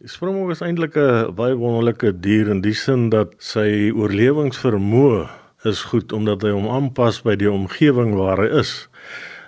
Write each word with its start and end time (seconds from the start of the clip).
Die 0.00 0.08
springbok 0.08 0.54
is 0.54 0.62
eintlik 0.64 0.94
'n 0.96 1.34
baie 1.36 1.56
wonderlike 1.60 2.10
dier 2.24 2.48
in 2.48 2.62
die 2.64 2.72
sin 2.72 3.10
dat 3.12 3.34
sy 3.36 3.92
oorlewingsvermoë 3.92 5.26
is 5.68 5.82
goed 5.90 6.14
omdat 6.16 6.46
hy 6.46 6.52
hom 6.54 6.68
aanpas 6.72 7.18
by 7.26 7.34
die 7.36 7.50
omgewing 7.50 8.14
waar 8.16 8.40
hy 8.40 8.46
is. 8.62 8.88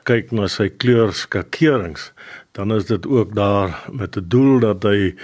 Kyk 0.04 0.28
na 0.36 0.50
sy 0.52 0.68
kleurskakerings, 0.68 2.10
dan 2.52 2.76
is 2.76 2.84
dit 2.84 3.08
ook 3.08 3.32
daar 3.34 3.80
met 3.92 4.18
'n 4.20 4.28
doel 4.28 4.60
dat 4.60 4.84
hy 4.84 5.14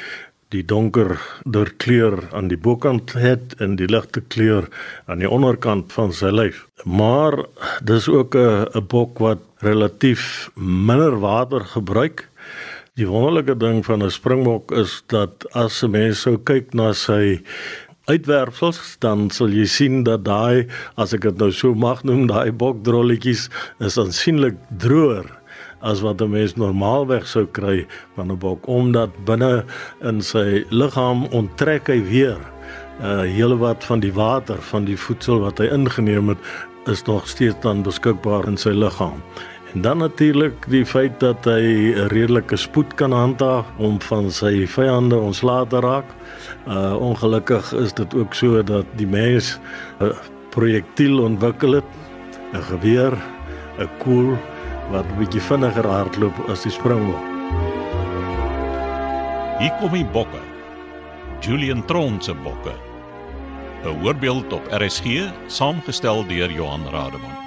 die 0.48 0.64
donker 0.64 1.20
deur 1.44 1.70
kleur 1.76 2.16
aan 2.32 2.48
die 2.48 2.56
bokant 2.56 3.12
het 3.12 3.52
en 3.60 3.76
die 3.76 3.88
ligte 3.88 4.22
kleur 4.32 4.68
aan 5.06 5.20
die 5.20 5.28
onderkant 5.28 5.92
van 5.92 6.12
sy 6.12 6.32
lyf. 6.32 6.64
Maar 6.84 7.36
dis 7.84 8.08
ook 8.08 8.34
'n 8.34 8.66
'n 8.74 8.86
bok 8.86 9.18
wat 9.18 9.44
relatief 9.60 10.50
minder 10.56 11.20
water 11.20 11.60
gebruik. 11.60 12.28
Die 12.98 13.06
wonderlike 13.06 13.54
ding 13.54 13.84
van 13.86 14.02
'n 14.02 14.10
springbok 14.10 14.72
is 14.74 15.02
dat 15.06 15.46
as 15.54 15.82
'n 15.84 15.90
mens 15.90 16.20
sou 16.20 16.36
kyk 16.36 16.74
na 16.74 16.92
sy 16.92 17.42
uitwerpsels 18.04 18.96
dan 18.98 19.30
sal 19.30 19.48
jy 19.48 19.66
sien 19.66 20.02
dat 20.02 20.24
daai 20.24 20.66
as 20.96 21.12
ek 21.14 21.20
dit 21.20 21.38
nou 21.38 21.52
so 21.52 21.74
mag 21.74 22.02
noem 22.02 22.26
daai 22.26 22.50
bokdrolletjies 22.52 23.50
is 23.78 23.98
aansienlik 23.98 24.56
droër 24.78 25.30
as 25.80 26.00
wat 26.00 26.20
'n 26.20 26.30
mens 26.30 26.56
normaalweg 26.56 27.26
sou 27.26 27.46
kry 27.46 27.86
van 28.16 28.32
'n 28.32 28.38
bok 28.38 28.66
omdat 28.66 29.10
binne 29.24 29.64
in 30.02 30.20
sy 30.20 30.64
liggaam 30.70 31.26
onttrek 31.26 31.86
hy 31.86 32.02
weer 32.02 32.40
'n 33.00 33.04
uh, 33.04 33.22
hele 33.22 33.56
wat 33.56 33.84
van 33.84 34.00
die 34.00 34.12
water 34.12 34.58
van 34.58 34.84
die 34.84 34.98
voedsel 34.98 35.38
wat 35.40 35.58
hy 35.58 35.66
ingeneem 35.70 36.28
het 36.28 36.38
is 36.88 37.04
nog 37.04 37.28
steeds 37.28 37.60
dan 37.60 37.82
beskikbaar 37.82 38.46
in 38.48 38.56
sy 38.56 38.70
liggaam. 38.70 39.22
En 39.74 39.80
dan 39.80 39.98
natuurlik 39.98 40.64
die 40.68 40.86
feit 40.86 41.20
dat 41.20 41.44
hy 41.44 41.92
'n 41.92 42.08
redelike 42.08 42.56
spoed 42.56 42.94
kan 42.94 43.12
handhaaf 43.12 43.66
om 43.76 44.00
van 44.00 44.30
sy 44.30 44.66
vyande 44.66 45.16
ontslae 45.16 45.66
te 45.66 45.80
raak. 45.80 46.08
Uh 46.66 46.96
ongelukkig 47.00 47.72
is 47.72 47.92
dit 47.92 48.14
ook 48.14 48.34
so 48.34 48.62
dat 48.62 48.84
die 48.96 49.06
mens 49.06 49.58
'n 50.00 50.12
projektiel 50.50 51.22
ontwikkel 51.22 51.72
het, 51.72 51.90
'n 52.52 52.62
geweer, 52.62 53.12
'n 53.78 53.88
koel 53.98 54.36
wat 54.90 55.04
'n 55.04 55.18
bietjie 55.18 55.40
vinniger 55.40 55.86
hardloop 55.86 56.48
as 56.48 56.62
die 56.62 56.72
springbok. 56.72 57.24
Hier 59.58 59.72
kom 59.80 59.92
die 59.92 60.06
bokke. 60.12 60.40
Julian 61.40 61.84
Tron 61.84 62.22
se 62.22 62.34
bokke. 62.34 62.72
'n 63.84 64.00
Voorbeeld 64.00 64.52
op 64.52 64.66
RSG, 64.70 65.30
saamgestel 65.46 66.26
deur 66.26 66.50
Johan 66.50 66.88
Rademan. 66.90 67.37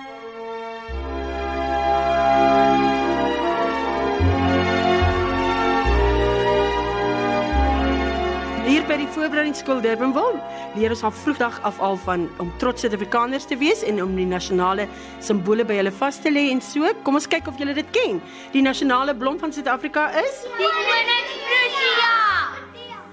Voorbereidingsskool 9.16 9.82
Durbanville 9.84 10.40
leer 10.76 10.94
ons 10.94 11.04
al 11.04 11.12
vroegdag 11.12 11.58
af 11.68 11.80
al 11.84 11.98
van 12.06 12.28
om 12.40 12.52
trots 12.62 12.84
Suid-Afrikaners 12.84 13.46
te 13.50 13.58
wees 13.60 13.84
en 13.88 14.02
om 14.04 14.16
die 14.16 14.26
nasionale 14.28 14.88
simbole 15.20 15.66
by 15.68 15.80
hulle 15.82 15.92
vas 16.00 16.20
te 16.22 16.32
lê 16.32 16.48
en 16.52 16.62
so. 16.64 16.88
Kom 17.04 17.20
ons 17.20 17.28
kyk 17.28 17.50
of 17.52 17.60
julle 17.60 17.76
dit 17.78 17.92
ken. 17.96 18.22
Die 18.54 18.64
nasionale 18.64 19.16
blom 19.18 19.40
van 19.42 19.54
Suid-Afrika 19.54 20.08
is 20.24 20.42
Die 20.58 20.72
koningsprotea. 20.88 22.14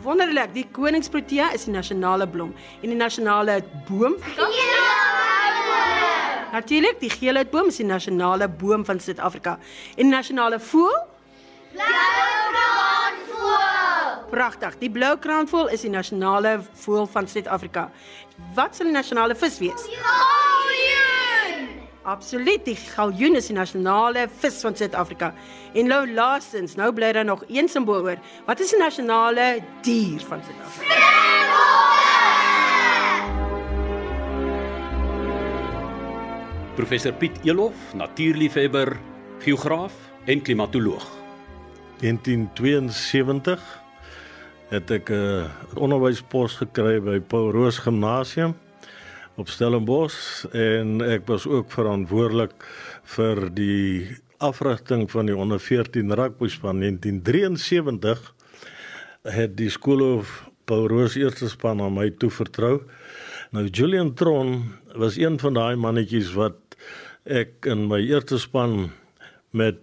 wonderlik. 0.03 0.55
Die 0.55 0.67
koningsprotea 0.73 1.51
is 1.53 1.67
die 1.69 1.75
nasionale 1.75 2.27
blom 2.31 2.55
en 2.83 2.89
die 2.95 2.99
nasionale 2.99 3.63
boom 3.89 4.17
Natuurlik, 6.49 6.97
die 7.01 7.11
geelhoutboom 7.13 7.69
is 7.69 7.77
die 7.77 7.85
nasionale 7.87 8.49
boom 8.49 8.85
van 8.85 9.01
Suid-Afrika. 9.01 9.59
En 9.97 10.09
die 10.09 10.15
nasionale 10.15 10.61
voël? 10.61 10.97
Pragtig. 14.31 14.77
Die 14.79 14.91
blou 14.93 15.15
kraanvoël 15.17 15.71
is 15.73 15.85
die 15.87 15.91
nasionale 15.91 16.59
voël 16.83 17.07
van 17.09 17.29
Suid-Afrika. 17.29 17.89
Wat 18.55 18.77
sal 18.77 18.91
die 18.91 18.97
nasionale 18.97 19.37
vis 19.39 19.57
wees? 19.63 19.87
Absoluut, 22.09 22.63
die 22.65 22.77
galjoen 22.77 23.37
is 23.37 23.49
die 23.51 23.57
nasionale 23.57 24.27
vis 24.41 24.61
van 24.65 24.77
Suid-Afrika. 24.77 25.33
En 25.77 25.89
nou 25.93 26.03
laastens, 26.13 26.77
nou 26.77 26.93
bly 26.93 27.13
daar 27.13 27.25
nog 27.29 27.45
een 27.49 27.69
simbool 27.69 28.05
oor. 28.05 28.21
Wat 28.47 28.61
is 28.65 28.73
die 28.73 28.81
nasionale 28.81 29.59
dier 29.85 30.21
van 30.29 30.45
Suid-Afrika? 30.45 30.97
Professor 36.79 37.13
Piet 37.13 37.41
Elof, 37.43 37.75
natuurliefhebber, 37.95 38.97
geograaf 39.43 39.93
en 40.25 40.43
klimatoloog. 40.43 41.09
1972 41.99 43.88
het 44.69 44.91
ek 44.91 45.11
'n 45.11 45.49
onderwyspos 45.81 46.61
gekry 46.61 47.01
by 47.01 47.21
Paul 47.21 47.53
Roos 47.53 47.79
Gimnasium 47.79 48.55
op 49.37 49.49
Stellenbosch 49.49 50.45
en 50.53 51.01
ek 51.01 51.27
was 51.27 51.47
ook 51.47 51.73
verantwoordelik 51.73 52.53
vir 53.05 53.49
die 53.55 54.17
afrigting 54.39 55.11
van 55.11 55.27
die 55.27 55.37
onder 55.37 55.61
14 55.61 56.13
rugbyspan 56.13 56.81
1973 56.81 58.35
het 59.23 59.57
die 59.57 59.71
skoolhoof 59.71 60.45
Paul 60.65 60.89
Roos 60.89 61.17
eerste 61.17 61.49
span 61.49 61.81
aan 61.81 61.95
my 61.95 62.11
toevertrou. 62.11 62.83
Nou 63.51 63.67
Julian 63.67 64.15
Tron 64.15 64.75
was 64.95 65.17
een 65.17 65.39
van 65.39 65.55
daai 65.55 65.77
mannetjies 65.77 66.33
wat 66.37 66.77
ek 67.25 67.65
in 67.65 67.87
my 67.89 68.01
eerste 68.05 68.39
span 68.39 68.91
met 69.51 69.81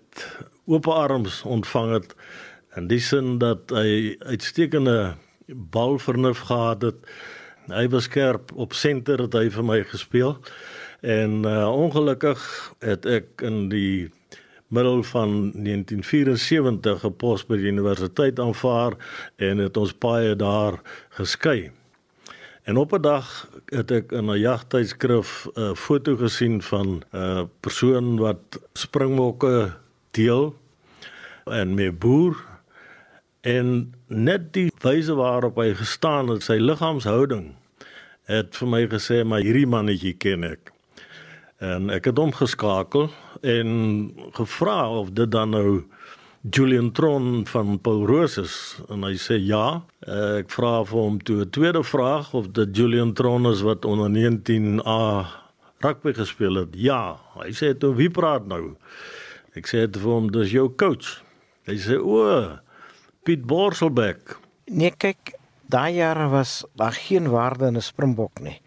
oop 0.65 0.87
arms 0.87 1.41
ontvang 1.43 1.91
het 1.91 2.15
in 2.75 2.87
die 2.87 2.99
sin 2.99 3.37
dat 3.39 3.71
hy 3.73 4.15
uitstekende 4.19 5.15
balvernuf 5.47 6.47
gehad 6.49 6.81
het. 6.81 6.99
Hy 7.71 7.87
was 7.89 8.09
skerp 8.09 8.51
op 8.53 8.73
senter 8.77 9.25
het 9.25 9.33
hy 9.33 9.47
vir 9.53 9.65
my 9.65 9.79
gespeel. 9.89 10.35
En 11.05 11.45
uh, 11.45 11.69
ongelukkig 11.69 12.41
het 12.85 13.05
ek 13.05 13.41
in 13.45 13.67
die 13.69 14.09
middel 14.73 15.03
van 15.03 15.51
1974 15.53 17.05
'n 17.05 17.15
pos 17.15 17.45
by 17.45 17.57
die 17.61 17.71
universiteit 17.71 18.39
aanvaar 18.39 18.97
en 19.37 19.57
het 19.57 19.77
ons 19.77 19.93
paie 19.93 20.35
daar 20.35 20.81
geskei. 21.09 21.71
En 22.65 22.77
op 22.77 22.93
'n 22.93 23.01
dag 23.01 23.49
het 23.65 23.91
ek 23.91 24.11
in 24.11 24.29
'n 24.29 24.39
jagtydskrif 24.39 25.47
'n 25.53 25.75
foto 25.75 26.15
gesien 26.15 26.61
van 26.61 27.03
'n 27.13 27.49
persoon 27.59 28.17
wat 28.17 28.59
springbokke 28.73 29.73
deel 30.11 30.55
en 31.45 31.73
mee 31.73 31.91
boer 31.91 32.54
en 33.45 33.93
net 34.09 34.49
die 34.57 34.69
wyse 34.81 35.13
waarop 35.13 35.59
hy 35.61 35.73
gestaan 35.77 36.31
het, 36.33 36.45
sy 36.45 36.57
liggaamshouding 36.57 37.51
het 38.31 38.57
vir 38.57 38.71
my 38.71 38.81
gesê 38.89 39.21
maar 39.23 39.45
hierdie 39.45 39.69
mannetjie 39.69 40.15
ken 40.17 40.47
ek. 40.47 40.71
En 41.63 41.91
ek 41.93 42.09
het 42.09 42.17
hom 42.19 42.33
geskakel 42.35 43.11
en 43.45 43.69
gevra 44.35 44.79
of 44.89 45.13
dit 45.17 45.29
dan 45.31 45.53
nou 45.53 45.85
Julian 46.45 46.91
Tron 46.91 47.45
van 47.49 47.79
Paul 47.81 48.03
Roos 48.09 48.37
is 48.41 48.55
en 48.89 49.05
hy 49.05 49.15
sê 49.21 49.37
ja. 49.41 49.81
Ek 50.05 50.51
vra 50.53 50.83
vir 50.85 50.99
hom 50.99 51.21
toe 51.21 51.41
'n 51.45 51.49
tweede 51.49 51.83
vraag 51.83 52.33
of 52.33 52.51
dit 52.53 52.75
Julian 52.77 53.13
Tron 53.13 53.45
is 53.49 53.61
wat 53.61 53.85
onder 53.85 54.09
19A 54.09 55.25
rugby 55.81 56.13
gespeel 56.13 56.55
het. 56.55 56.69
Ja, 56.73 57.17
hy 57.37 57.51
sê 57.53 57.77
toe 57.77 57.95
wie 57.95 58.09
praat 58.09 58.45
nou? 58.47 58.75
Ek 59.55 59.67
sê 59.67 59.85
vir 59.87 60.11
hom 60.11 60.31
dis 60.31 60.51
jou 60.51 60.69
coach. 60.69 61.21
Hy 61.65 61.77
sê 61.77 61.97
o, 61.97 62.59
Piet 63.25 63.41
Borselbeck. 63.41 64.35
Nee, 64.69 64.91
kyk, 65.01 65.31
daai 65.73 65.95
jare 65.97 66.27
was 66.29 66.59
daar 66.77 66.93
geen 66.93 67.25
waarde 67.33 67.65
in 67.71 67.77
'n 67.77 67.81
springbok 67.81 68.39
nie. 68.39 68.61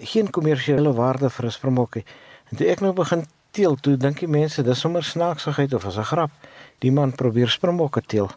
Geen 0.00 0.28
kommersiële 0.30 0.92
waarde 0.92 1.30
vir 1.30 1.46
'n 1.46 1.50
springbok 1.50 1.94
nie. 1.94 2.04
En 2.50 2.56
toe 2.56 2.66
ek 2.66 2.80
nou 2.80 2.92
begin 2.92 3.24
teel, 3.50 3.74
toe 3.76 3.96
dink 3.96 4.18
die 4.18 4.28
mense 4.28 4.62
dis 4.62 4.80
sommer 4.80 5.02
snaaksigheid 5.02 5.72
of 5.74 5.86
as 5.86 5.96
'n 5.96 6.04
grap. 6.04 6.30
Die 6.78 6.92
man 6.92 7.12
probeer 7.12 7.48
springbokke 7.48 8.02
teel. 8.06 8.30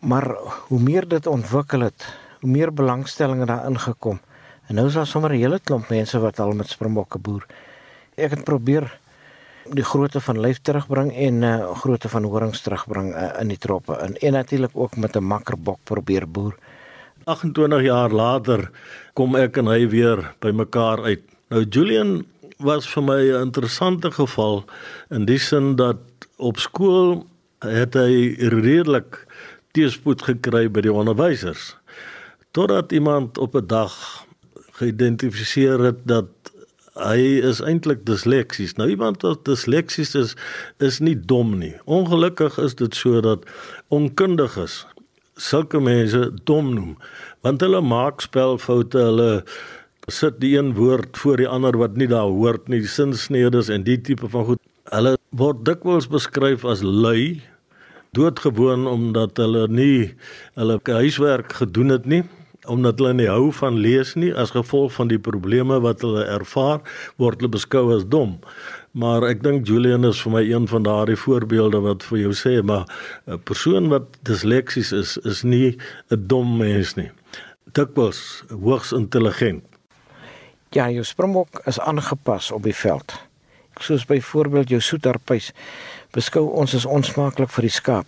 Maar 0.00 0.36
hoe 0.68 0.80
meer 0.80 1.08
dit 1.08 1.26
ontwikkel 1.26 1.80
het, 1.80 2.06
hoe 2.40 2.50
meer 2.50 2.74
belangstelling 2.74 3.44
daar 3.44 3.66
ingekom. 3.66 4.20
En 4.66 4.74
nou 4.74 4.86
is 4.86 4.94
daar 4.94 5.06
sommer 5.06 5.30
'n 5.30 5.38
hele 5.38 5.60
klomp 5.60 5.88
mense 5.88 6.18
wat 6.18 6.40
al 6.40 6.52
met 6.52 6.68
springbokke 6.68 7.18
boer. 7.18 7.46
Ek 8.16 8.30
het 8.30 8.44
probeer 8.44 8.98
die 9.68 9.84
grootte 9.84 10.20
van 10.20 10.40
lyf 10.40 10.60
terugbring 10.64 11.12
en 11.12 11.42
uh, 11.42 11.70
grootte 11.82 12.08
van 12.08 12.24
horings 12.24 12.62
terugbring 12.64 13.12
uh, 13.14 13.30
in 13.40 13.48
die 13.48 13.58
troppe 13.58 13.98
in 14.04 14.16
en 14.16 14.32
natuurlik 14.32 14.70
ook 14.74 14.96
met 14.96 15.16
'n 15.16 15.24
makkerbok 15.24 15.78
probeer 15.84 16.28
boer. 16.28 16.56
28 17.24 17.82
jaar 17.82 18.10
later 18.10 18.70
kom 19.14 19.36
ek 19.36 19.56
en 19.56 19.66
hy 19.66 19.88
weer 19.88 20.34
by 20.40 20.50
mekaar 20.50 21.02
uit. 21.04 21.22
Nou 21.48 21.64
Julian 21.64 22.24
was 22.58 22.88
vir 22.88 23.02
my 23.02 23.20
'n 23.20 23.42
interessante 23.42 24.10
geval 24.10 24.64
in 25.10 25.24
die 25.24 25.38
sin 25.38 25.76
dat 25.76 25.98
op 26.36 26.58
skool 26.58 27.26
het 27.58 27.94
hy 27.94 28.36
redelik 28.38 29.26
teëspoed 29.72 30.22
gekry 30.22 30.68
by 30.68 30.80
die 30.80 30.92
onderwysers. 30.92 31.76
Totdat 32.50 32.92
iemand 32.92 33.38
op 33.38 33.54
'n 33.54 33.66
dag 33.66 34.26
geïdentifiseer 34.72 35.78
het 35.78 36.00
dat 36.04 36.28
hy 36.98 37.38
is 37.46 37.60
eintlik 37.62 38.06
disleksies. 38.08 38.74
Nou 38.76 38.88
iemand 38.90 39.22
wat 39.22 39.44
disleksies 39.46 40.14
is, 40.18 40.34
is 40.78 40.98
nie 41.00 41.14
dom 41.14 41.58
nie. 41.58 41.74
Ongelukkig 41.86 42.58
is 42.58 42.74
dit 42.74 42.94
so 42.94 43.20
dat 43.24 43.46
onkundiges 43.88 44.84
sulke 45.40 45.80
mense 45.80 46.20
dom 46.48 46.72
noem 46.74 46.96
want 47.46 47.62
hulle 47.64 47.80
maak 47.84 48.24
spelfoute 48.24 49.00
hulle 49.00 49.30
sit 50.12 50.40
die 50.42 50.56
een 50.58 50.74
woord 50.76 51.16
voor 51.22 51.40
die 51.40 51.48
ander 51.48 51.78
wat 51.80 51.96
nie 52.00 52.08
daar 52.10 52.28
hoort 52.28 52.68
nie 52.72 52.82
sinsnedes 52.84 53.70
en 53.72 53.86
die 53.86 53.98
tipe 54.08 54.28
van 54.32 54.48
goed 54.50 54.60
hulle 54.92 55.14
word 55.42 55.64
dikwels 55.68 56.10
beskryf 56.12 56.66
as 56.68 56.84
lui 56.84 57.40
doodgewoon 58.18 58.88
omdat 58.90 59.40
hulle 59.40 59.66
nie 59.70 60.10
hulle 60.58 60.80
huiswerk 60.84 61.56
gedoen 61.62 61.94
het 61.96 62.08
nie 62.10 62.24
omdat 62.66 62.98
hulle 62.98 63.14
nie 63.14 63.28
hou 63.28 63.52
van 63.52 63.78
lees 63.80 64.14
nie 64.14 64.32
as 64.34 64.50
gevolg 64.50 64.92
van 64.92 65.08
die 65.08 65.18
probleme 65.18 65.80
wat 65.80 66.02
hulle 66.04 66.24
ervaar 66.24 66.80
word 67.16 67.40
hulle 67.40 67.52
beskou 67.56 67.86
as 67.96 68.04
dom 68.04 68.38
maar 68.92 69.24
ek 69.28 69.42
dink 69.42 69.68
Julian 69.68 70.04
is 70.04 70.20
vir 70.20 70.32
my 70.32 70.44
een 70.44 70.68
van 70.68 70.82
daardie 70.82 71.16
voorbeelde 71.16 71.80
wat 71.80 72.02
vir 72.02 72.18
jou 72.26 72.32
sê 72.34 72.62
maar 72.62 72.84
'n 73.26 73.38
persoon 73.44 73.88
wat 73.88 74.06
disleksies 74.24 74.92
is 74.92 75.16
is 75.24 75.42
nie 75.44 75.76
'n 76.10 76.26
dom 76.26 76.58
mens 76.58 76.96
nie 76.96 77.10
dikwels 77.72 78.44
hoogs 78.50 78.92
intelligent 78.92 79.64
Ja, 80.70 80.84
jou 80.86 81.02
springbok 81.02 81.64
is 81.66 81.80
aangepas 81.80 82.50
op 82.54 82.62
die 82.62 82.74
veld. 82.74 83.12
Soos 83.82 84.04
byvoorbeeld 84.06 84.68
jou 84.68 84.78
soetarpuis 84.80 85.48
beskou 86.14 86.44
ons 86.46 86.76
as 86.78 86.86
onsmaaklik 86.86 87.50
vir 87.50 87.66
die 87.66 87.72
skaap. 87.74 88.06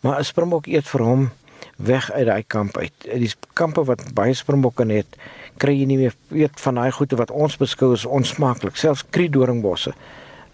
Maar 0.00 0.18
'n 0.18 0.24
springbok 0.24 0.66
eet 0.66 0.88
vir 0.88 1.00
hom 1.00 1.30
weg 1.76 2.10
uit 2.12 2.26
daai 2.26 2.42
kamp 2.46 2.76
uit. 2.76 2.92
Die 3.06 3.30
kampe 3.54 3.84
wat 3.84 4.04
baie 4.14 4.34
springbokke 4.34 4.86
het, 4.90 5.16
kry 5.58 5.74
jy 5.76 5.86
nie 5.86 5.98
meer 5.98 6.14
weet 6.28 6.60
van 6.60 6.80
daai 6.80 6.92
goede 6.92 7.16
wat 7.16 7.30
ons 7.30 7.56
beskou 7.56 7.92
as 7.92 8.04
onsmaaklik, 8.04 8.76
selfs 8.76 9.04
kriedoringbosse. 9.10 9.94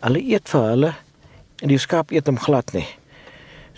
Hulle 0.01 0.23
eet 0.23 0.49
vir 0.49 0.67
hulle 0.71 0.95
en 1.63 1.69
die 1.69 1.79
skaap 1.79 2.13
eet 2.15 2.27
hom 2.31 2.39
glad 2.39 2.73
nie. 2.75 2.87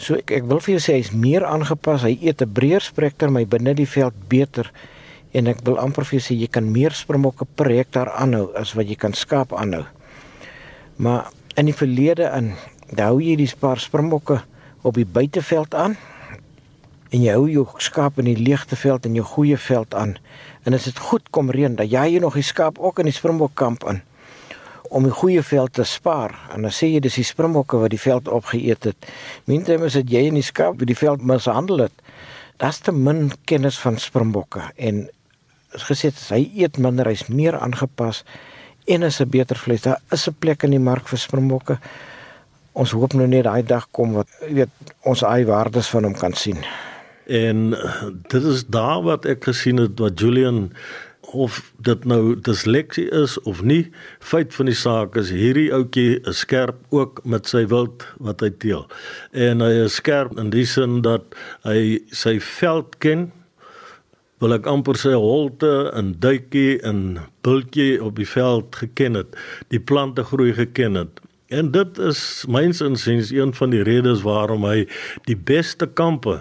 So 0.01 0.17
ek 0.17 0.33
ek 0.33 0.47
wil 0.49 0.63
vir 0.65 0.77
jou 0.77 0.81
sê 0.81 0.97
hy's 0.97 1.13
meer 1.13 1.45
aangepas. 1.45 2.07
Hy 2.09 2.17
eet 2.21 2.43
'n 2.43 2.53
breër 2.53 2.81
spekter, 2.81 3.31
maar 3.31 3.45
binne 3.45 3.75
die 3.75 3.89
veld 3.89 4.15
beter 4.29 4.71
en 5.33 5.47
ek 5.47 5.61
wil 5.65 5.79
amper 5.79 6.05
vir 6.05 6.21
sê 6.21 6.35
jy 6.35 6.49
kan 6.51 6.73
meer 6.73 6.91
springbokke 6.91 7.47
per 7.57 7.71
hektaar 7.71 8.11
aanhou 8.19 8.51
as 8.57 8.75
wat 8.75 8.89
jy 8.89 8.97
kan 8.97 9.13
skaap 9.13 9.53
aanhou. 9.53 9.85
Maar 10.97 11.31
in 11.57 11.67
die 11.67 11.77
verlede 11.77 12.31
in 12.37 12.55
hou 12.99 13.21
jy 13.21 13.37
die 13.37 13.51
paar 13.61 13.79
springbokke 13.79 14.41
op 14.83 14.95
die 14.95 15.07
buiteveld 15.07 15.75
aan 15.75 15.97
en 17.11 17.23
jy 17.23 17.33
hou 17.35 17.49
jou 17.51 17.67
skaap 17.83 18.19
in 18.19 18.29
die 18.31 18.39
leegte 18.39 18.77
veld 18.77 19.07
en 19.07 19.15
jou 19.19 19.25
goeie 19.25 19.59
veld 19.59 19.95
aan. 19.95 20.17
En 20.65 20.75
as 20.75 20.87
dit 20.87 20.99
goed 20.99 21.31
kom 21.31 21.51
reën, 21.51 21.75
dan 21.77 21.89
jy 21.89 22.19
nog 22.23 22.35
die 22.39 22.47
skaap 22.47 22.79
ook 22.79 22.99
in 22.99 23.11
die 23.11 23.17
springbokkamp 23.17 23.85
in 23.91 24.03
om 24.91 25.07
die 25.07 25.15
goeie 25.15 25.43
veld 25.47 25.73
te 25.79 25.85
spaar. 25.87 26.35
En 26.51 26.67
dan 26.67 26.75
sê 26.75 26.89
jy 26.91 27.01
dis 27.05 27.21
die 27.21 27.27
springbokke 27.27 27.79
wat 27.79 27.93
die 27.95 28.01
veld 28.03 28.29
opgeëet 28.29 28.89
het. 28.91 29.11
Minstens 29.47 29.87
is 29.87 29.99
dit 30.01 30.17
jy 30.17 30.25
in 30.33 30.39
die 30.41 30.47
skaap 30.47 30.81
wat 30.81 30.91
die 30.91 30.99
veld 30.99 31.23
mishandel 31.23 31.85
het. 31.87 31.95
Das 32.59 32.83
te 32.83 32.93
min 32.93 33.31
kennis 33.47 33.79
van 33.81 34.01
springbokke 34.03 34.67
en 34.77 35.07
is 35.79 35.87
gesê 35.87 36.11
hy 36.35 36.43
eet 36.59 36.81
minder, 36.83 37.07
hy's 37.07 37.29
meer 37.31 37.55
aangepas 37.61 38.25
en 38.91 39.07
is 39.07 39.21
'n 39.21 39.31
beter 39.31 39.57
vleis. 39.57 39.83
Daar 39.83 40.03
is 40.11 40.29
'n 40.29 40.35
plek 40.39 40.63
in 40.63 40.71
die 40.71 40.83
mark 40.83 41.07
vir 41.09 41.19
springbokke. 41.19 41.79
Ons 42.73 42.91
hoop 42.91 43.13
nou 43.13 43.27
net 43.27 43.45
daai 43.45 43.63
dag 43.63 43.87
kom 43.91 44.13
wat 44.13 44.29
weet 44.41 44.71
ons 45.03 45.23
eie 45.23 45.47
waardes 45.47 45.89
van 45.89 46.05
hom 46.05 46.15
kan 46.15 46.35
sien. 46.35 46.59
En 47.31 47.71
dit 48.33 48.43
is 48.43 48.65
daar 48.67 49.05
wat 49.07 49.29
ek 49.31 49.47
gesien 49.47 49.79
het 49.79 49.99
wat 50.03 50.19
Julian 50.19 50.73
of 51.31 51.61
dit 51.79 52.05
nou 52.05 52.35
disleksie 52.43 53.07
is 53.15 53.37
of 53.47 53.63
nie, 53.63 53.85
feit 54.19 54.55
van 54.55 54.67
die 54.67 54.75
saak 54.75 55.15
is 55.21 55.31
hierdie 55.31 55.69
ouetjie 55.75 56.19
is 56.27 56.43
skerp 56.43 56.81
ook 56.91 57.21
met 57.23 57.47
sy 57.47 57.63
wild 57.71 58.03
wat 58.19 58.43
hy 58.43 58.51
teel. 58.63 58.83
En 59.31 59.63
hy 59.63 59.85
is 59.85 60.01
skerp 60.01 60.35
in 60.43 60.51
die 60.51 60.67
sin 60.67 61.05
dat 61.07 61.37
hy 61.63 62.01
sy 62.11 62.41
veld 62.43 62.99
ken 63.05 63.29
wil 64.41 64.57
ek 64.57 64.67
amper 64.73 64.99
sê 64.99 65.13
holte 65.15 65.91
en 65.95 66.15
duitjie 66.19 66.81
en 66.89 67.21
bultjie 67.45 68.01
op 68.03 68.17
die 68.19 68.29
veld 68.29 68.75
geken 68.83 69.21
het, 69.21 69.37
die 69.69 69.81
plante 69.81 70.25
groei 70.25 70.55
geken 70.57 70.97
het. 70.97 71.21
En 71.51 71.71
dit 71.75 71.99
is 71.99 72.45
myns 72.49 72.81
insiens 72.83 73.31
een 73.35 73.53
van 73.55 73.75
die 73.75 73.83
redes 73.87 74.25
waarom 74.27 74.65
hy 74.65 74.87
die 75.29 75.37
beste 75.37 75.87
kampe 75.87 76.41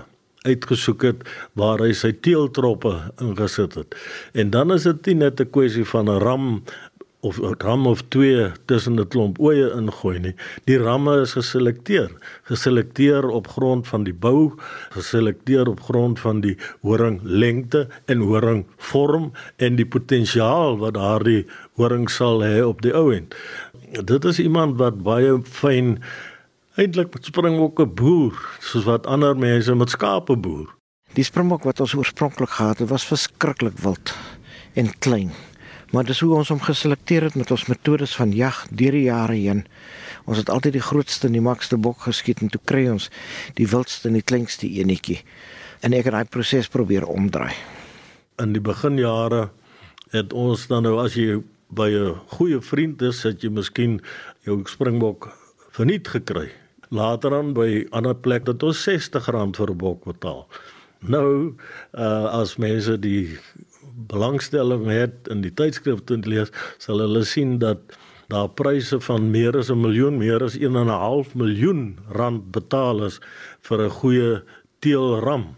uitgesoek 0.50 1.08
het 1.08 1.26
waar 1.60 1.84
hy 1.86 1.94
sy 1.94 2.12
teeltroppe 2.26 2.94
ingesit 3.22 3.78
het. 3.80 3.98
En 4.34 4.50
dan 4.54 4.74
is 4.76 4.88
dit 4.90 5.14
net 5.16 5.42
'n 5.42 5.50
kwessie 5.50 5.86
van 5.86 6.10
'n 6.10 6.20
ram 6.20 6.64
of 7.22 7.40
'n 7.40 7.56
ram 7.58 7.88
of 7.88 8.02
twee 8.08 8.52
tussen 8.66 9.00
'n 9.00 9.08
klomp 9.08 9.40
oeye 9.40 9.72
ingooi 9.80 10.20
nie. 10.20 10.36
Die 10.64 10.78
ramme 10.78 11.22
is 11.22 11.34
geselekteer, 11.34 12.10
geselekteer 12.44 13.28
op 13.28 13.48
grond 13.48 13.88
van 13.88 14.04
die 14.04 14.14
bou, 14.14 14.54
geselekteer 14.90 15.68
op 15.68 15.82
grond 15.82 16.20
van 16.20 16.42
die 16.42 16.58
horing 16.82 17.20
lengte 17.24 17.88
en 18.06 18.20
horing 18.20 18.66
vorm 18.78 19.32
en 19.56 19.76
die 19.76 19.86
potensiaal 19.86 20.78
wat 20.78 20.94
daardie 20.94 21.46
horing 21.74 22.10
sal 22.10 22.44
hê 22.44 22.64
op 22.64 22.82
die 22.82 22.94
ou 22.94 23.14
end. 23.14 23.36
Dit 24.06 24.26
is 24.26 24.40
iemand 24.40 24.78
wat 24.78 25.04
baie 25.04 25.40
fyn 25.44 26.00
eintlik 26.80 27.12
met 27.12 27.28
springbokke 27.28 27.86
boer, 27.86 28.36
soos 28.64 28.86
wat 28.88 29.08
ander 29.10 29.36
mense 29.36 29.74
met 29.76 29.92
skape 29.92 30.38
boer. 30.40 30.70
Die 31.18 31.26
springbok 31.28 31.66
wat 31.68 31.82
ons 31.84 31.96
oorspronklik 31.98 32.54
gehad 32.56 32.80
het, 32.80 32.90
was 32.92 33.08
verskriklik 33.10 33.80
wild 33.84 34.14
en 34.80 34.92
klein. 35.04 35.34
Maar 35.92 36.06
dis 36.06 36.22
hoe 36.22 36.36
ons 36.38 36.52
hom 36.54 36.62
geselekteer 36.62 37.26
het 37.28 37.36
met 37.36 37.52
ons 37.52 37.66
metodes 37.68 38.14
van 38.16 38.32
jag 38.32 38.62
deur 38.70 38.96
die 38.96 39.08
jare 39.08 39.36
heen. 39.36 39.64
Ons 40.30 40.38
het 40.38 40.52
altyd 40.54 40.78
die 40.78 40.86
grootste 40.86 41.28
en 41.28 41.36
die 41.36 41.44
makste 41.44 41.80
bok 41.82 42.06
geskiet 42.06 42.44
en 42.46 42.54
toe 42.54 42.62
kry 42.72 42.86
ons 42.92 43.10
die 43.58 43.68
wildste 43.68 44.12
en 44.12 44.20
die 44.20 44.24
kleinste 44.24 44.70
enetjie. 44.70 45.18
En 45.82 45.98
ek 45.98 46.08
het 46.08 46.16
daai 46.16 46.30
proses 46.30 46.70
probeer 46.70 47.10
omdraai. 47.10 47.56
In 48.40 48.54
die 48.54 48.64
beginjare 48.64 49.50
het 50.14 50.32
ons 50.38 50.68
dan 50.70 50.86
nou 50.86 51.00
as 51.02 51.18
jy 51.18 51.42
by 51.74 51.90
'n 51.90 52.16
goeie 52.38 52.62
vriend 52.62 53.02
is, 53.02 53.24
het 53.24 53.44
jy 53.44 53.50
miskien 53.50 54.00
jou 54.46 54.62
springbok 54.66 55.34
verniet 55.72 56.08
gekry. 56.08 56.50
Later 56.90 57.36
aan 57.36 57.54
by 57.54 57.86
ander 57.92 58.16
plek 58.16 58.46
dat 58.46 58.64
ons 58.64 58.82
R60 58.88 59.26
vir 59.58 59.70
'n 59.72 59.78
bok 59.78 60.04
betaal. 60.06 60.48
Nou 61.00 61.56
uh 61.94 62.26
as 62.42 62.58
mense 62.58 63.00
die 63.00 63.38
belangstelling 64.08 64.88
het 64.88 65.28
in 65.30 65.42
die 65.42 65.54
tydskrifte 65.54 66.20
te 66.20 66.30
lees, 66.30 66.52
sal 66.78 67.00
hulle 67.00 67.24
sien 67.24 67.60
dat 67.60 67.80
daar 68.30 68.50
pryse 68.50 69.00
van 69.00 69.32
meer 69.32 69.58
as 69.58 69.70
'n 69.70 69.82
miljoen, 69.82 70.18
meer 70.18 70.44
as 70.44 70.56
1 70.56 70.76
en 70.76 70.88
'n 70.88 71.02
half 71.06 71.36
miljoen 71.36 71.98
rand 72.10 72.52
betaal 72.52 73.06
is 73.06 73.20
vir 73.62 73.82
'n 73.82 73.90
goeie 73.90 74.42
teelram 74.80 75.56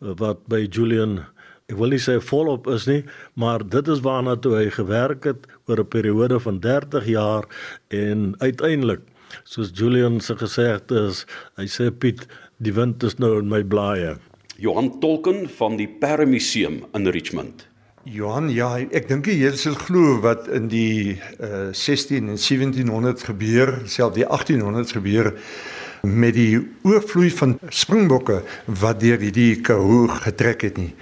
wat 0.00 0.48
by 0.48 0.66
Julian 0.70 1.26
ek 1.68 1.76
wil 1.76 1.88
nie 1.88 2.02
sê 2.02 2.20
volop 2.20 2.66
is 2.68 2.86
nie, 2.86 3.04
maar 3.34 3.62
dit 3.64 3.88
is 3.88 4.00
waarna 4.04 4.36
toe 4.36 4.54
hy 4.56 4.70
gewerk 4.70 5.24
het 5.24 5.46
oor 5.66 5.80
'n 5.80 5.88
periode 5.88 6.40
van 6.40 6.60
30 6.60 7.06
jaar 7.06 7.44
en 7.88 8.34
uiteindelik 8.38 9.00
soos 9.42 9.72
Julian 9.74 10.20
se 10.20 10.36
gesegde 10.38 11.06
is, 11.10 11.24
hy 11.58 11.66
sê 11.66 11.90
Piet, 11.90 12.26
die 12.62 12.72
wind 12.72 13.02
is 13.02 13.18
nou 13.18 13.38
in 13.40 13.50
my 13.50 13.62
blaaie. 13.66 14.16
Johan 14.56 15.00
Tolken 15.02 15.48
van 15.58 15.76
die 15.76 15.88
Perre 15.88 16.26
Museum 16.26 16.84
in 16.94 17.10
Richmond. 17.10 17.66
Johan, 18.04 18.50
ja, 18.52 18.74
ek 18.92 19.08
dink 19.08 19.26
jy 19.32 19.48
sal 19.56 19.78
glo 19.80 20.18
wat 20.20 20.46
in 20.52 20.68
die 20.68 21.16
uh, 21.40 21.72
16 21.72 22.28
en 22.28 22.36
1700 22.36 23.24
gebeur, 23.30 23.78
selfs 23.88 24.18
die 24.18 24.26
1800 24.28 24.92
gebeur 24.98 25.32
met 26.04 26.36
die 26.36 26.58
oorvloei 26.84 27.30
van 27.32 27.56
springbokke 27.72 28.42
wat 28.80 29.00
deur 29.00 29.22
hierdie 29.24 29.56
Karoo 29.64 30.06
getrek 30.20 30.66
het 30.68 30.76
nie. 30.76 30.92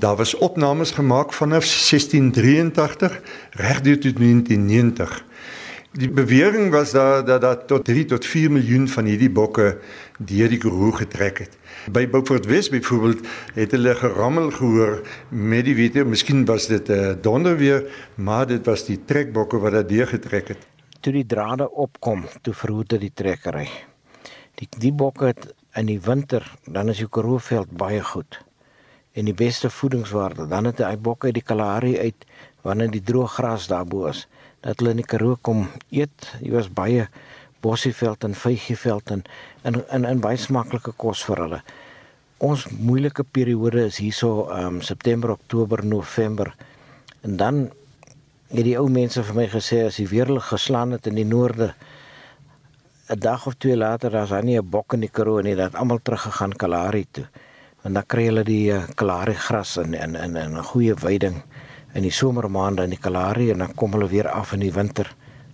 Daar 0.00 0.16
was 0.18 0.34
opnames 0.34 0.90
gemaak 0.96 1.32
vanaf 1.32 1.64
1683 1.70 3.20
regdeur 3.50 4.00
tot 4.00 4.16
1990. 4.18 5.24
Die 5.90 6.06
bewering 6.10 6.70
was 6.70 6.92
daar 6.94 7.24
dat 7.24 7.40
dat 7.40 7.66
tot 7.66 7.84
3 7.84 8.04
tot 8.04 8.26
4 8.26 8.50
miljoen 8.50 8.88
van 8.88 9.04
hierdie 9.10 9.30
bokke 9.30 9.78
deur 10.18 10.48
die 10.48 10.58
Karoo 10.62 10.92
getrek 10.94 11.38
het. 11.42 11.56
By 11.90 12.04
Beaufort 12.06 12.46
West 12.46 12.70
byvoorbeeld 12.70 13.26
het 13.54 13.74
hulle 13.74 13.94
gerammel 13.98 14.52
gehoor 14.54 15.00
met 15.28 15.64
die 15.66 15.74
weet 15.74 15.98
jy, 15.98 16.04
miskien 16.06 16.44
was 16.46 16.68
dit 16.70 16.88
'n 16.88 16.92
uh, 16.92 17.10
eh, 17.10 17.16
donderweer, 17.22 17.90
maar 18.14 18.46
dit 18.46 18.66
was 18.66 18.84
die 18.86 19.00
trekbokke 19.04 19.58
wat 19.58 19.72
daar 19.72 19.86
deur 19.86 20.06
getrek 20.06 20.48
het. 20.48 20.66
Toe 21.00 21.12
die 21.12 21.26
drade 21.26 21.70
opkom, 21.70 22.24
toe 22.42 22.54
verhoed 22.54 22.88
dit 22.88 23.00
die 23.00 23.14
trekkery. 23.14 23.68
Die 24.54 24.68
die 24.78 24.92
bokke 24.92 25.24
het 25.24 25.54
in 25.74 25.86
die 25.86 26.00
winter, 26.00 26.54
dan 26.70 26.88
is 26.88 26.98
jou 26.98 27.08
Karooveld 27.08 27.70
baie 27.70 28.02
goed. 28.02 28.38
En 29.12 29.24
die 29.24 29.34
beste 29.34 29.70
voedingswaarde, 29.70 30.46
dan 30.46 30.64
het 30.64 30.78
hy 30.78 30.96
bokke 30.96 31.26
uit 31.26 31.34
die 31.34 31.42
Kalahari 31.42 31.98
uit 31.98 32.26
wanneer 32.62 32.90
die 32.90 33.02
droë 33.02 33.26
gras 33.26 33.66
daarbo 33.66 34.06
is, 34.06 34.28
dat 34.60 34.80
hulle 34.80 34.94
in 34.94 35.02
die 35.02 35.08
Karoo 35.08 35.36
kom 35.40 35.68
eet. 35.90 36.32
Hy 36.40 36.50
was 36.52 36.68
baie 36.72 37.08
bossieveld 37.60 38.24
en 38.24 38.34
vygieveld 38.34 39.10
en 39.10 39.24
in 39.64 39.80
in 39.92 40.04
in 40.08 40.20
baie 40.20 40.36
smaaklike 40.40 40.92
kos 40.96 41.24
vir 41.28 41.44
hulle. 41.44 41.60
Ons 42.40 42.66
moeilike 42.72 43.24
periode 43.24 43.84
is 43.84 44.00
hierso 44.00 44.48
um, 44.48 44.80
September, 44.80 45.30
Oktober, 45.30 45.84
November. 45.84 46.54
En 47.20 47.36
dan 47.36 47.70
het 48.50 48.64
die 48.64 48.78
ou 48.80 48.88
mense 48.88 49.22
vir 49.22 49.36
my 49.36 49.46
gesê 49.52 49.84
as 49.86 50.00
die 50.00 50.08
weerlig 50.08 50.48
geslaan 50.48 50.96
het 50.96 51.06
in 51.06 51.20
die 51.20 51.28
noorde 51.28 51.74
'n 53.10 53.18
dag 53.18 53.46
of 53.46 53.54
twee 53.58 53.76
later 53.76 54.14
is 54.14 54.28
daar 54.28 54.44
nie 54.44 54.58
'n 54.58 54.70
bok 54.70 54.92
in 54.92 55.00
die 55.00 55.10
Karoo 55.12 55.40
nie, 55.42 55.54
dat 55.54 55.74
almal 55.74 55.98
teruggegaan 56.02 56.56
Kalahari 56.56 57.06
toe. 57.10 57.26
En 57.82 57.92
dan 57.92 58.06
kry 58.06 58.24
hulle 58.24 58.44
die 58.44 58.72
uh, 58.72 58.82
Kalahari 58.94 59.34
gras 59.34 59.76
in 59.76 59.94
in 59.94 60.14
in 60.16 60.36
'n 60.36 60.62
goeie 60.62 60.94
veiding 60.94 61.42
in 61.92 62.02
die 62.02 62.14
somermaande 62.14 62.82
in 62.86 62.94
die 62.94 63.00
Kalahari 63.00 63.50
en 63.50 63.58
dan 63.64 63.74
kom 63.74 63.92
hulle 63.92 64.08
weer 64.08 64.28
af 64.28 64.52
in 64.52 64.60
die 64.60 64.72
winter 64.72 65.10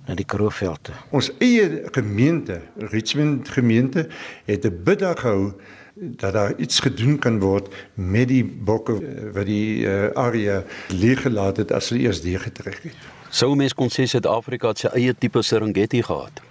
na 0.06 0.14
die 0.14 0.26
Krooveld 0.28 0.82
toe. 0.86 0.94
Ons 1.10 1.32
eie 1.42 1.82
gemeente, 1.94 2.60
Richmond 2.92 3.48
gemeente, 3.48 4.08
het 4.44 4.64
'n 4.64 4.82
biddag 4.84 5.20
gehou 5.20 5.52
dat 5.96 6.32
daar 6.32 6.54
iets 6.56 6.80
gedoen 6.80 7.18
kan 7.18 7.38
word 7.40 7.74
met 7.94 8.28
die 8.28 8.44
bokke 8.44 8.92
eh, 8.92 9.32
wat 9.32 9.46
die 9.46 9.86
uh, 9.88 10.10
area 10.12 10.62
leeggelaat 10.88 11.56
het 11.56 11.72
as 11.72 11.88
hulle 11.88 12.02
eers 12.02 12.20
deurgetrek 12.20 12.82
het. 12.82 12.96
Sou 13.30 13.54
mens 13.56 13.74
kon 13.74 13.88
sê 13.88 14.04
Suid-Afrika 14.04 14.68
het 14.68 14.78
sy 14.84 14.90
eie 14.92 15.14
tipe 15.16 15.42
Serengeti 15.42 16.02
gehad. 16.02 16.42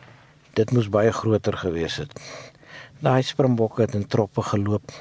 Dit 0.58 0.72
moes 0.72 0.90
baie 0.90 1.12
groter 1.12 1.58
gewees 1.58 2.00
het. 2.02 2.12
Daai 3.00 3.22
springbokke 3.24 3.82
het 3.86 3.94
in 3.94 4.08
troppe 4.08 4.42
geloop. 4.42 4.92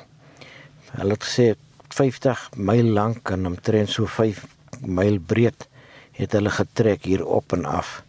Hulle 0.92 1.16
het 1.16 1.24
gesê 1.24 1.54
50 1.88 2.50
myl 2.56 2.92
lank 2.92 3.30
en 3.30 3.46
omtrent 3.46 3.88
so 3.88 4.06
5 4.06 4.44
myl 4.86 5.18
breed 5.18 5.68
het 6.14 6.32
hulle 6.32 6.50
getrek 6.50 7.04
hier 7.04 7.24
op 7.26 7.52
en 7.52 7.64
af. 7.64 8.02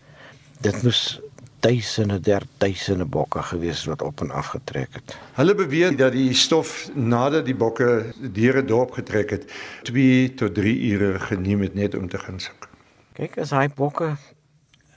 Dit 0.62 0.84
moes 0.84 1.20
duisende 1.66 2.20
der 2.20 2.44
duisende 2.58 3.06
bokke 3.06 3.42
gewees 3.42 3.86
wat 3.90 4.02
op 4.02 4.22
en 4.22 4.32
af 4.32 4.54
getrek 4.54 4.94
het. 4.94 5.18
Hulle 5.34 5.56
beweer 5.56 5.96
dat 5.98 6.14
die 6.14 6.34
stof 6.34 6.90
nadat 6.94 7.46
die 7.46 7.56
bokke 7.58 8.14
diere 8.36 8.62
dorp 8.66 8.94
getrek 9.00 9.34
het, 9.34 9.50
2 9.90 10.34
tot 10.34 10.54
3 10.56 10.76
ure 10.92 11.20
geneem 11.20 11.66
het 11.66 11.74
net 11.74 11.98
om 11.98 12.10
te 12.10 12.22
gaan 12.22 12.40
soek. 12.40 12.70
Kyk 13.18 13.40
as 13.42 13.54
hy 13.56 13.68
bokke 13.74 14.14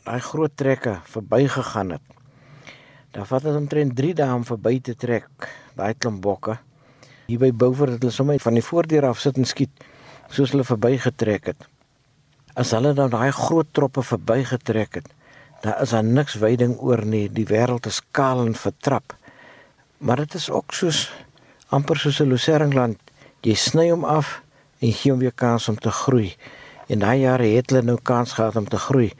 daai 0.04 0.20
groot 0.24 0.52
trekke 0.56 0.98
verbygegaan 1.08 1.96
het. 1.96 2.04
Dan 3.16 3.26
vat 3.26 3.44
dit 3.44 3.56
omtrent 3.56 3.96
3 3.96 4.14
dae 4.20 4.34
om 4.34 4.44
verby 4.44 4.78
te 4.80 4.96
trek 4.96 5.48
daai 5.78 5.94
klomp 5.94 6.20
bokke. 6.22 6.58
Hier 7.28 7.40
by 7.40 7.50
Beaufort 7.52 7.96
het 7.96 8.04
hulle 8.04 8.12
sommer 8.12 8.40
van 8.40 8.56
die 8.56 8.64
voordeur 8.64 9.08
af 9.08 9.20
sit 9.20 9.36
en 9.36 9.48
skiet 9.48 9.84
soos 10.28 10.52
hulle 10.52 10.64
verbygetrek 10.64 11.52
het. 11.52 11.68
As 12.58 12.72
hulle 12.74 12.94
dan 12.94 13.10
daai 13.10 13.30
groot 13.32 13.68
troppe 13.72 14.02
verbygetrek 14.02 15.00
het, 15.00 15.08
daar 15.62 15.82
is 15.82 15.94
daar 15.94 16.04
niks 16.04 16.36
veiding 16.38 16.76
oor 16.80 17.04
nie. 17.04 17.28
Die 17.28 17.46
wêreld 17.46 17.86
is 17.86 18.02
kaal 18.10 18.44
en 18.46 18.54
vertrap. 18.54 19.14
Maar 19.98 20.24
dit 20.24 20.34
is 20.34 20.50
ook 20.50 20.74
soos 20.74 21.08
amper 21.68 21.96
soos 21.96 22.20
'n 22.20 22.28
luseringland. 22.28 22.98
Jy 23.42 23.54
sny 23.54 23.90
hom 23.90 24.04
af 24.04 24.42
en 24.78 24.92
gee 24.92 25.10
hom 25.12 25.20
weer 25.20 25.34
kans 25.34 25.68
om 25.68 25.78
te 25.78 25.90
groei. 25.90 26.36
En 26.88 26.98
daai 26.98 27.20
jare 27.20 27.46
het 27.46 27.70
hulle 27.70 27.82
nou 27.82 27.98
kans 28.02 28.32
gehad 28.32 28.56
om 28.56 28.68
te 28.68 28.78
groei. 28.78 29.12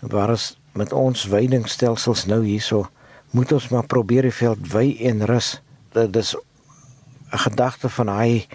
Waar 0.00 0.30
is 0.30 0.58
met 0.72 0.92
ons 0.92 1.26
veidingstelsels 1.28 2.26
nou 2.26 2.44
hierso 2.44 2.88
moet 3.30 3.52
ons 3.52 3.68
maar 3.68 3.86
probeer 3.86 4.22
die 4.22 4.34
veld 4.34 4.72
wy 4.72 4.96
en 5.06 5.24
rus. 5.26 5.60
Dit 5.92 6.16
is 6.16 6.34
'n 7.32 7.38
gedagte 7.38 7.88
van 7.88 8.08
hy 8.08 8.46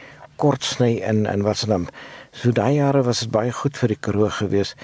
kort 0.41 0.63
sny 0.63 0.99
in 1.01 1.25
in 1.25 1.43
wat 1.43 1.57
se 1.57 1.67
naam. 1.67 1.87
So 2.35 2.51
daai 2.51 2.75
jare 2.75 3.03
was 3.03 3.21
dit 3.23 3.31
baie 3.31 3.51
goed 3.51 3.77
vir 3.79 3.93
die 3.93 3.99
Karoo 4.07 4.29
gewees. 4.29 4.75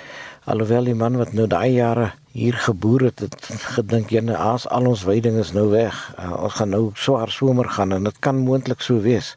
Alhoewel 0.48 0.88
die 0.88 0.96
man 0.96 1.17
wat 1.20 1.34
nou 1.36 1.48
daai 1.51 1.74
jare 1.75 2.12
hier 2.31 2.55
geboer 2.55 3.10
het, 3.10 3.20
het 3.20 3.65
gedink 3.75 4.13
jene 4.15 4.38
as 4.39 4.67
al 4.72 4.88
ons 4.88 5.03
weiding 5.03 5.39
is 5.39 5.51
nou 5.51 5.67
weg. 5.74 5.98
Uh, 6.15 6.31
ons 6.46 6.55
gaan 6.60 6.72
nou 6.72 6.84
swaar 6.96 7.31
somer 7.31 7.67
gaan 7.75 7.91
en 7.91 8.08
dit 8.08 8.20
kan 8.24 8.39
moontlik 8.39 8.81
so 8.81 9.03
wees. 9.03 9.36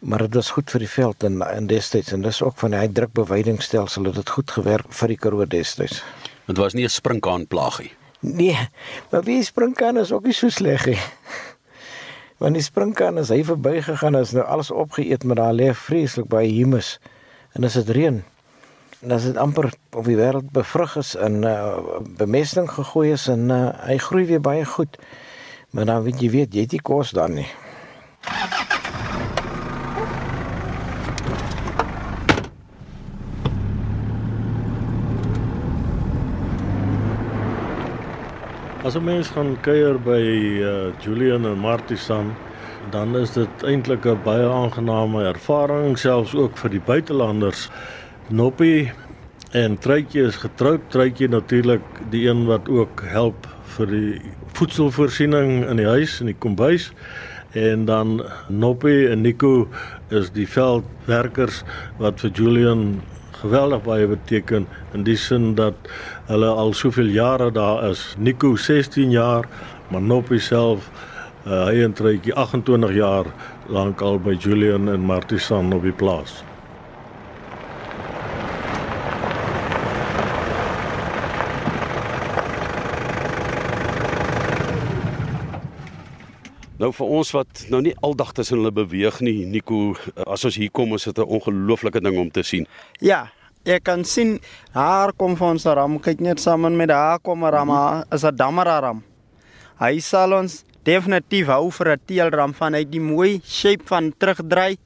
Maar 0.00 0.24
dit 0.26 0.40
is 0.40 0.50
goed 0.56 0.70
vir 0.72 0.82
die 0.82 0.90
veld 0.90 1.24
en 1.28 1.42
in 1.52 1.68
destyds 1.70 2.12
en 2.16 2.24
dis 2.24 2.42
ook 2.42 2.56
van 2.64 2.74
die 2.74 2.92
drukbeweidingstelsel 2.96 4.08
het 4.08 4.18
dit 4.22 4.36
goed 4.38 4.50
gewerk 4.50 4.92
vir 5.02 5.12
die 5.12 5.20
Karoo 5.20 5.46
destyds. 5.46 6.02
Dit 6.46 6.58
was 6.58 6.72
nie 6.74 6.84
'n 6.84 6.90
sprinkaan 6.90 7.46
plaagie. 7.46 7.92
Nee, 8.20 8.68
maar 9.10 9.22
wie 9.22 9.42
sprinkaan 9.42 9.98
is 9.98 10.12
ook 10.12 10.24
nie 10.24 10.32
so 10.32 10.48
sleg 10.48 10.86
nie. 10.86 10.98
Want 12.42 12.58
die 12.58 12.64
sprinkaan 12.64 13.20
as 13.22 13.30
hy 13.30 13.44
verbygegaan 13.46 14.16
is 14.18 14.32
nou 14.34 14.42
alles 14.50 14.72
opgeëet 14.74 15.22
met 15.30 15.38
daai 15.38 15.52
lê 15.54 15.68
vreeslik 15.78 16.26
baie 16.26 16.50
humus. 16.50 16.96
En 17.54 17.62
as 17.68 17.76
dit 17.78 17.92
reën, 17.94 18.16
dan 18.98 19.14
is 19.14 19.28
dit 19.28 19.38
amper 19.38 19.68
of 19.94 20.08
die 20.10 20.18
wêreld 20.18 20.48
bevrug 20.50 20.96
is 20.98 21.12
en 21.14 21.44
uh, 21.46 21.78
bemesting 22.18 22.66
gegooi 22.66 23.12
is 23.14 23.28
en 23.30 23.46
uh, 23.46 23.60
hy 23.86 23.94
groei 24.02 24.24
weer 24.32 24.42
baie 24.42 24.64
goed. 24.66 24.98
Maar 25.70 25.86
dan 25.92 26.02
weet 26.02 26.18
jy 26.24 26.32
weet 26.34 26.56
jy 26.58 26.66
het 26.66 26.74
nie 26.74 26.82
kos 26.82 27.14
dan 27.14 27.38
nie. 27.38 27.46
As 38.82 38.96
'n 38.96 39.04
mens 39.04 39.28
gaan 39.30 39.54
kuier 39.62 39.94
by 39.94 40.22
uh, 40.58 40.90
Julian 40.98 41.44
en 41.46 41.58
Martisan, 41.58 42.32
dan 42.90 43.14
is 43.16 43.30
dit 43.32 43.62
eintlik 43.62 44.06
'n 44.06 44.18
baie 44.24 44.48
aangename 44.50 45.22
ervaring 45.22 45.94
selfs 45.98 46.34
ook 46.34 46.56
vir 46.58 46.70
die 46.70 46.80
buitelanders. 46.80 47.70
Noppie 48.28 48.90
en 49.52 49.78
Truitjie 49.78 50.26
is 50.26 50.36
getroud. 50.36 50.80
Truitjie 50.90 51.28
natuurlik 51.28 51.84
die 52.10 52.26
een 52.26 52.44
wat 52.46 52.68
ook 52.68 53.04
help 53.06 53.46
vir 53.76 53.86
die 53.86 54.20
voedselvoorsiening 54.58 55.62
in 55.62 55.76
die 55.76 55.86
huis 55.86 56.18
en 56.20 56.26
die 56.26 56.38
kombuis. 56.38 56.90
En 57.52 57.84
dan 57.84 58.22
Noppie 58.48 59.08
en 59.08 59.20
Nico 59.20 59.68
is 60.10 60.32
die 60.34 60.48
veldwerkers 60.48 61.62
wat 61.98 62.18
vir 62.20 62.30
Julian 62.30 63.02
geweldig 63.42 63.82
baie 63.82 64.06
beteken 64.06 64.66
in 64.94 65.06
die 65.06 65.16
sin 65.18 65.54
dat 65.58 65.90
hulle 66.30 66.50
al 66.62 66.72
soveel 66.78 67.10
jare 67.12 67.50
daar 67.52 67.88
is. 67.90 68.04
Nico 68.18 68.54
16 68.56 69.10
jaar, 69.10 69.48
maar 69.90 70.02
Noppie 70.02 70.40
self 70.40 70.88
uh, 71.46 71.64
hy 71.66 71.82
en 71.82 71.92
Truitjie 71.98 72.34
28 72.34 72.94
jaar 72.94 73.28
lank 73.72 74.00
al 74.00 74.20
by 74.22 74.36
Julian 74.38 74.88
en 74.92 75.06
Martisan 75.06 75.72
op 75.74 75.82
die 75.82 75.94
plaas. 75.96 76.42
Nou 86.82 86.88
vir 86.90 87.10
ons 87.14 87.28
wat 87.30 87.60
nou 87.70 87.78
nie 87.84 87.92
aldag 88.02 88.32
tussen 88.34 88.58
hulle 88.58 88.72
beweeg 88.74 89.20
nie, 89.22 89.44
Nico, 89.46 89.92
as 90.26 90.42
ons 90.48 90.56
hier 90.58 90.70
kom 90.74 90.96
is 90.96 91.04
dit 91.06 91.18
'n 91.18 91.30
ongelooflike 91.36 92.00
ding 92.02 92.18
om 92.18 92.30
te 92.30 92.42
sien. 92.42 92.66
Ja, 92.98 93.30
ek 93.64 93.84
kan 93.84 94.04
sien 94.04 94.40
haar 94.72 95.12
kom 95.12 95.36
van 95.36 95.50
ons 95.50 95.64
ram. 95.64 96.00
Kyk 96.00 96.20
net 96.20 96.40
saam 96.40 96.76
met 96.76 96.90
haar 96.90 97.20
kom 97.20 97.44
ram, 97.44 97.70
is 98.10 98.24
'n 98.24 98.34
damara 98.34 98.80
ram. 98.80 99.04
Hy 99.78 100.00
sal 100.00 100.32
ons 100.32 100.64
definitief 100.82 101.46
hou 101.46 101.70
vir 101.70 101.92
'n 101.92 102.00
teelram 102.06 102.52
van 102.52 102.74
uit 102.74 102.90
die 102.90 103.00
mooi 103.00 103.40
shape 103.44 103.84
van 103.86 104.12
terugdry. 104.18 104.76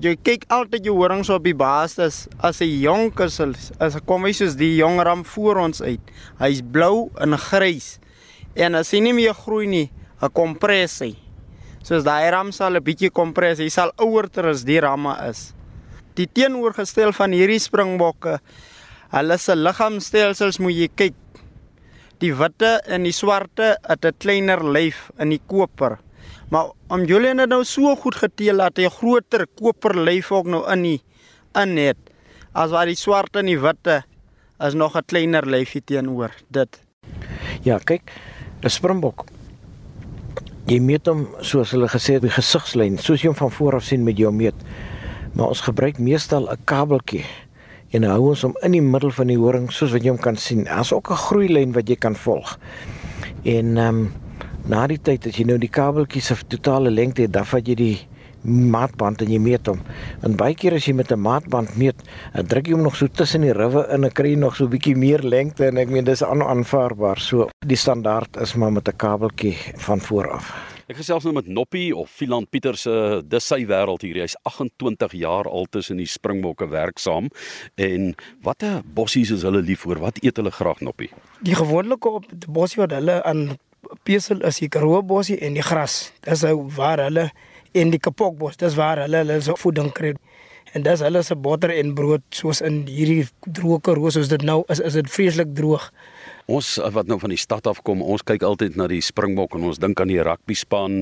Jy 0.00 0.16
kyk 0.16 0.44
altyd 0.48 0.84
jou 0.84 0.96
horings 0.96 1.30
op 1.30 1.44
die 1.44 1.54
basis 1.54 2.26
as 2.40 2.60
'n 2.60 2.80
jonk 2.80 3.20
is 3.20 3.40
as 3.78 3.96
kom 4.04 4.24
hy 4.24 4.32
soos 4.32 4.56
die 4.56 4.76
jong 4.76 5.00
ram 5.00 5.24
voor 5.24 5.56
ons 5.56 5.80
uit. 5.82 6.00
Hy's 6.38 6.62
blou 6.62 7.10
en 7.20 7.38
grys. 7.38 8.00
En 8.56 8.74
as 8.74 8.90
hy 8.90 8.98
nie 8.98 9.12
meer 9.12 9.34
groei 9.34 9.66
nie, 9.66 9.90
'n 10.22 10.32
kompressie. 10.32 11.16
Soos 11.84 12.04
daai 12.04 12.30
ram 12.30 12.52
sal 12.52 12.76
'n 12.76 12.84
bietjie 12.84 13.10
kompres, 13.10 13.58
hy 13.58 13.68
sal 13.68 13.92
ouer 13.98 14.28
ter 14.28 14.48
as 14.48 14.64
die 14.64 14.80
ramme 14.80 15.12
is. 15.28 15.52
Die 16.16 16.26
teenoorgestel 16.26 17.12
van 17.12 17.32
hierdie 17.32 17.60
springbokke, 17.60 18.40
hulle 19.12 19.38
se 19.38 19.54
liggaamstelsels 19.54 20.58
moet 20.58 20.74
jy 20.74 20.88
kyk. 20.88 21.14
Die 22.18 22.32
witte 22.32 22.80
en 22.88 23.04
die 23.04 23.12
swarte 23.12 23.76
het 23.88 24.04
'n 24.04 24.18
kleiner 24.18 24.64
lyf 24.64 25.10
in 25.18 25.30
die 25.30 25.42
koper. 25.46 25.98
Maar 26.50 26.72
om 26.88 27.04
Julian 27.04 27.38
het 27.38 27.50
nou 27.50 27.64
so 27.64 27.94
goed 27.96 28.14
geteel 28.14 28.56
dat 28.56 28.76
hy 28.76 28.86
'n 28.86 28.98
groter 28.98 29.46
koper 29.46 29.94
lyf 29.94 30.32
ook 30.32 30.46
nou 30.46 30.64
in 30.72 30.82
die 30.82 31.02
in 31.54 31.76
het. 31.76 31.98
As 32.54 32.70
wat 32.70 32.86
die 32.86 32.96
swart 32.96 33.36
en 33.36 33.46
die 33.46 33.60
witte 33.60 34.04
is 34.60 34.74
nog 34.74 34.96
'n 34.96 35.04
kleiner 35.06 35.46
lyfie 35.46 35.84
teenoor 35.84 36.30
dit. 36.50 36.80
Ja, 37.62 37.78
kyk, 37.78 38.10
'n 38.62 38.68
springbok 38.70 39.35
Jy 40.66 40.80
meet 40.82 41.06
hom 41.06 41.28
soos 41.46 41.70
hulle 41.76 41.86
gesê 41.86 42.16
het 42.16 42.24
die 42.24 42.32
gesigslyn, 42.34 42.96
soos 42.98 43.22
jy 43.22 43.30
hom 43.30 43.36
van 43.38 43.52
voor 43.54 43.76
af 43.78 43.84
sien 43.86 44.02
met 44.02 44.18
jou 44.18 44.32
meet. 44.34 44.64
Maar 45.38 45.52
ons 45.54 45.60
gebruik 45.62 46.00
meestal 46.02 46.48
'n 46.50 46.58
kabeltjie 46.64 47.22
en 47.94 48.02
hou 48.02 48.30
ons 48.30 48.42
hom 48.42 48.56
in 48.62 48.72
die 48.72 48.82
middel 48.82 49.10
van 49.10 49.28
die 49.28 49.38
horing 49.38 49.70
soos 49.70 49.92
wat 49.92 50.02
jy 50.02 50.10
hom 50.10 50.18
kan 50.18 50.36
sien. 50.36 50.64
Daar's 50.64 50.92
ook 50.92 51.10
'n 51.10 51.22
groeilyn 51.26 51.72
wat 51.72 51.88
jy 51.88 51.96
kan 51.96 52.16
volg. 52.16 52.58
En 53.44 53.76
ehm 53.76 53.88
um, 53.88 54.12
na 54.66 54.86
die 54.86 54.98
tyd 54.98 55.26
as 55.26 55.36
jy 55.36 55.44
nou 55.44 55.58
die 55.58 55.70
kabeltjie 55.70 56.22
se 56.22 56.34
totale 56.48 56.90
lengte 56.90 57.22
het, 57.22 57.32
dan 57.32 57.46
vat 57.46 57.68
jy 57.68 57.74
die 57.74 57.98
maatband 58.44 59.22
en 59.22 59.32
jy 59.32 59.38
meet 59.38 59.66
hom. 59.66 59.80
En 60.22 60.36
baie 60.36 60.54
keer 60.54 60.74
as 60.74 60.86
jy 60.86 60.94
met 60.94 61.12
'n 61.12 61.20
maatband 61.20 61.76
meet, 61.76 61.96
dan 62.34 62.46
druk 62.46 62.66
jy 62.66 62.72
hom 62.72 62.82
nog 62.82 62.96
so 62.96 63.06
tussen 63.08 63.40
die 63.42 63.52
riwe 63.52 63.86
in 63.90 64.04
en 64.04 64.12
kry 64.12 64.30
jy 64.30 64.38
nog 64.38 64.56
so 64.56 64.64
'n 64.64 64.70
bietjie 64.70 64.96
meer 64.96 65.22
lengte 65.22 65.66
en 65.66 65.78
ek 65.78 65.88
meen 65.88 66.04
dis 66.04 66.22
aanvaarbaar. 66.22 67.18
So 67.18 67.48
die 67.66 67.76
standaard 67.76 68.36
is 68.36 68.54
maar 68.54 68.72
met 68.72 68.88
'n 68.88 68.96
kabeltjie 68.96 69.56
van 69.76 70.00
voor 70.00 70.30
af. 70.30 70.76
Ek 70.86 71.00
gesels 71.00 71.24
nou 71.26 71.32
met 71.34 71.48
Noppie 71.50 71.90
of 71.98 72.12
Philan 72.14 72.44
Pieter 72.46 72.76
se 72.78 72.92
dis 73.26 73.46
sy 73.50 73.64
wêreld 73.66 74.04
hier. 74.06 74.20
Hy's 74.22 74.36
28 74.46 75.16
jaar 75.18 75.48
al 75.50 75.66
tussen 75.66 75.98
die 75.98 76.06
springbokke 76.06 76.68
werksaam 76.70 77.26
en 77.74 78.12
watter 78.46 78.84
bossies 78.94 79.32
is 79.34 79.42
hulle 79.42 79.64
lief 79.66 79.82
vir? 79.82 79.98
Wat 79.98 80.20
eet 80.22 80.38
hulle 80.38 80.52
graag 80.54 80.84
Noppie? 80.86 81.10
Die 81.42 81.58
gewoonlike 81.58 82.12
op 82.20 82.28
die 82.30 82.52
bossie 82.54 82.84
wat 82.84 82.94
hulle 82.94 83.18
aan 83.26 83.56
pesel 84.06 84.46
is 84.46 84.60
die 84.62 84.70
karoo 84.70 85.02
bossie 85.02 85.40
en 85.42 85.58
die 85.58 85.66
gras. 85.66 86.12
Dis 86.22 86.46
ou 86.46 86.68
waar 86.76 87.02
hulle 87.02 87.32
En 87.76 87.92
die 87.92 88.00
kapokbos, 88.00 88.56
dis 88.60 88.76
waar 88.78 89.04
hulle 89.04 89.22
hulle 89.24 89.40
se 89.44 89.56
voeding 89.60 89.92
kry. 89.92 90.14
En 90.76 90.82
dis 90.84 91.00
hulle 91.00 91.22
se 91.24 91.36
botter 91.38 91.70
en 91.72 91.92
brood 91.96 92.24
soos 92.34 92.58
in 92.64 92.82
hierdie 92.88 93.26
droë 93.56 93.78
Karoo 93.86 94.10
soos 94.12 94.28
dit 94.28 94.42
nou 94.44 94.58
is, 94.72 94.80
is 94.84 94.96
dit 94.98 95.10
vreeslik 95.12 95.54
droog. 95.56 95.86
Ons 96.52 96.74
eh, 96.78 96.90
wat 96.94 97.08
nou 97.10 97.18
van 97.22 97.32
die 97.32 97.40
stad 97.40 97.68
af 97.70 97.80
kom, 97.86 98.02
ons 98.02 98.24
kyk 98.26 98.44
altyd 98.46 98.76
na 98.76 98.88
die 98.90 99.00
Springbok 99.04 99.56
en 99.56 99.68
ons 99.70 99.80
dink 99.82 100.00
aan 100.02 100.12
die 100.12 100.20
rugby 100.20 100.56
span 100.58 100.98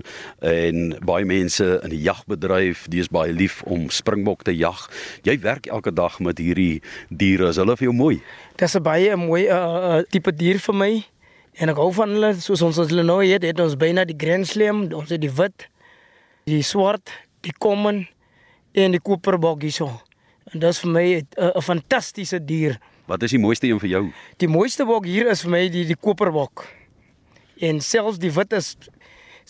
en 0.46 0.94
baie 1.04 1.26
mense 1.28 1.66
in 1.80 1.94
die 1.94 2.02
jagbedryf, 2.04 2.86
dis 2.92 3.10
baie 3.12 3.34
lief 3.34 3.62
om 3.66 3.88
Springbok 3.92 4.44
te 4.46 4.54
jag. 4.54 4.86
Jy 5.26 5.38
werk 5.42 5.66
elke 5.72 5.94
dag 5.94 6.20
met 6.22 6.38
hierdie 6.42 6.82
diere. 7.10 7.50
Is 7.50 7.58
hulle 7.60 7.76
vir 7.80 7.90
jou 7.90 7.96
mooi? 7.96 8.20
Dis 8.60 8.76
'n 8.76 8.82
baie 8.82 9.16
mooi 9.16 9.48
uh, 9.48 10.02
tipe 10.10 10.32
dier 10.32 10.58
vir 10.58 10.74
my. 10.74 10.92
En 11.58 11.70
ek 11.70 11.78
hou 11.78 11.92
van 11.94 12.10
hulle 12.10 12.34
soos 12.42 12.62
ons 12.62 12.78
as 12.78 12.90
hulle 12.90 13.04
nou 13.06 13.20
het, 13.22 13.42
het 13.42 13.60
ons 13.60 13.76
byna 13.78 14.04
die 14.04 14.18
Grand 14.18 14.46
Slam, 14.46 14.88
ons 14.90 15.10
het 15.10 15.20
die 15.22 15.30
wit, 15.30 15.68
die 16.44 16.62
swart, 16.62 17.10
die 17.40 17.54
common 17.58 18.06
en 18.72 18.94
die 18.94 19.00
koperbok 19.00 19.62
hierso. 19.62 19.90
En 20.52 20.60
dis 20.60 20.80
vir 20.80 20.90
my 20.90 21.06
'n 21.38 21.62
fantastiese 21.62 22.44
dier. 22.44 22.78
Wat 23.06 23.22
is 23.22 23.30
die 23.30 23.38
mooiste 23.38 23.66
een 23.66 23.80
vir 23.80 23.88
jou? 23.88 24.12
Die 24.38 24.48
mooiste 24.48 24.84
bok 24.84 25.04
hier 25.04 25.30
is 25.30 25.42
vir 25.42 25.50
my 25.50 25.68
die 25.68 25.84
die 25.84 25.96
koperbok. 25.96 26.66
En 27.60 27.80
selfs 27.80 28.18
die 28.18 28.32
wit 28.32 28.52
is 28.52 28.76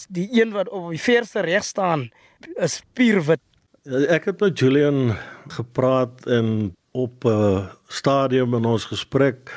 die 0.09 0.29
een 0.33 0.53
wat 0.53 0.69
op 0.69 0.91
die 0.91 1.01
verste 1.01 1.41
reg 1.41 1.65
staan 1.65 2.11
is 2.57 2.83
puurwit. 2.95 3.41
Ek 4.09 4.25
het 4.25 4.41
met 4.41 4.59
Julian 4.59 5.17
gepraat 5.49 6.27
en 6.27 6.75
op 6.93 7.25
'n 7.25 7.29
uh, 7.29 7.67
stadium 7.89 8.55
in 8.55 8.65
ons 8.65 8.85
gesprek 8.85 9.51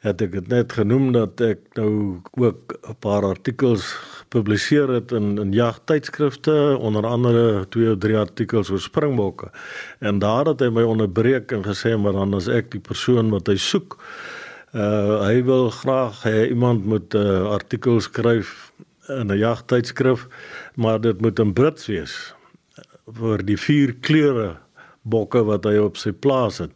het 0.00 0.22
ek 0.22 0.32
dit 0.32 0.48
net 0.48 0.72
genoem 0.72 1.12
dat 1.12 1.40
ek 1.40 1.60
nou 1.74 2.20
ook 2.36 2.74
'n 2.82 2.96
paar 3.00 3.24
artikels 3.24 3.96
gepubliseer 4.24 4.90
het 4.96 5.12
in 5.12 5.38
in 5.38 5.52
jagtydskrifte 5.52 6.76
onder 6.80 7.06
andere 7.06 7.68
twee 7.68 7.92
of 7.92 7.98
drie 7.98 8.16
artikels 8.18 8.70
oor 8.70 8.80
springbokke. 8.80 9.50
En 10.00 10.18
daar 10.18 10.46
het 10.50 10.60
hy 10.60 10.70
my 10.72 10.82
onderbreek 10.82 11.52
en 11.52 11.64
gesê 11.64 11.94
maar 11.96 12.16
dan 12.16 12.34
as 12.34 12.48
ek 12.48 12.72
die 12.74 12.82
persoon 12.82 13.30
wat 13.34 13.48
hy 13.52 13.56
soek. 13.56 13.98
Uh 14.74 15.22
hy 15.22 15.42
wil 15.46 15.70
graag 15.70 16.24
hê 16.26 16.48
iemand 16.50 16.86
moet 16.86 17.14
'n 17.14 17.18
uh, 17.18 17.50
artikel 17.54 18.00
skryf 18.00 18.72
in 19.08 19.30
'n 19.30 19.38
jagtydskrif 19.38 20.26
maar 20.74 21.00
dit 21.00 21.20
moet 21.20 21.38
in 21.38 21.52
Brits 21.52 21.86
wees 21.86 22.34
vir 23.06 23.44
die 23.44 23.56
vier 23.56 23.94
kleure 24.00 24.56
bokke 25.02 25.44
wat 25.44 25.64
hy 25.64 25.76
op 25.76 25.96
sy 26.00 26.12
plaas 26.12 26.58
het. 26.58 26.72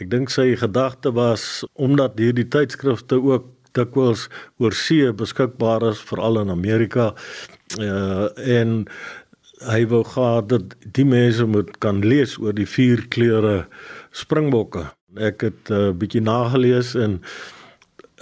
Ek 0.00 0.10
dink 0.10 0.30
sy 0.30 0.56
gedagte 0.56 1.12
was 1.14 1.64
omdat 1.74 2.18
hierdie 2.18 2.48
tydskrifte 2.48 3.22
ook 3.22 3.46
dikwels 3.76 4.28
oor 4.58 4.74
see 4.76 5.10
beskikbaar 5.12 5.84
is 5.90 6.02
veral 6.10 6.40
in 6.42 6.52
Amerika 6.52 7.10
uh, 7.78 8.28
en 8.36 8.84
hy 9.70 9.80
wou 9.90 10.02
gehad 10.08 10.48
dat 10.48 10.76
die 10.96 11.04
mense 11.04 11.44
moet 11.44 11.74
kan 11.84 12.00
lees 12.00 12.38
oor 12.40 12.56
die 12.56 12.68
vier 12.68 13.02
kleure 13.12 13.66
springbokke. 14.16 14.86
Ek 15.20 15.44
het 15.44 15.68
'n 15.68 15.74
uh, 15.74 15.88
eh, 15.88 15.94
bietjie 15.94 16.22
nagelees 16.24 16.94
en 16.94 17.20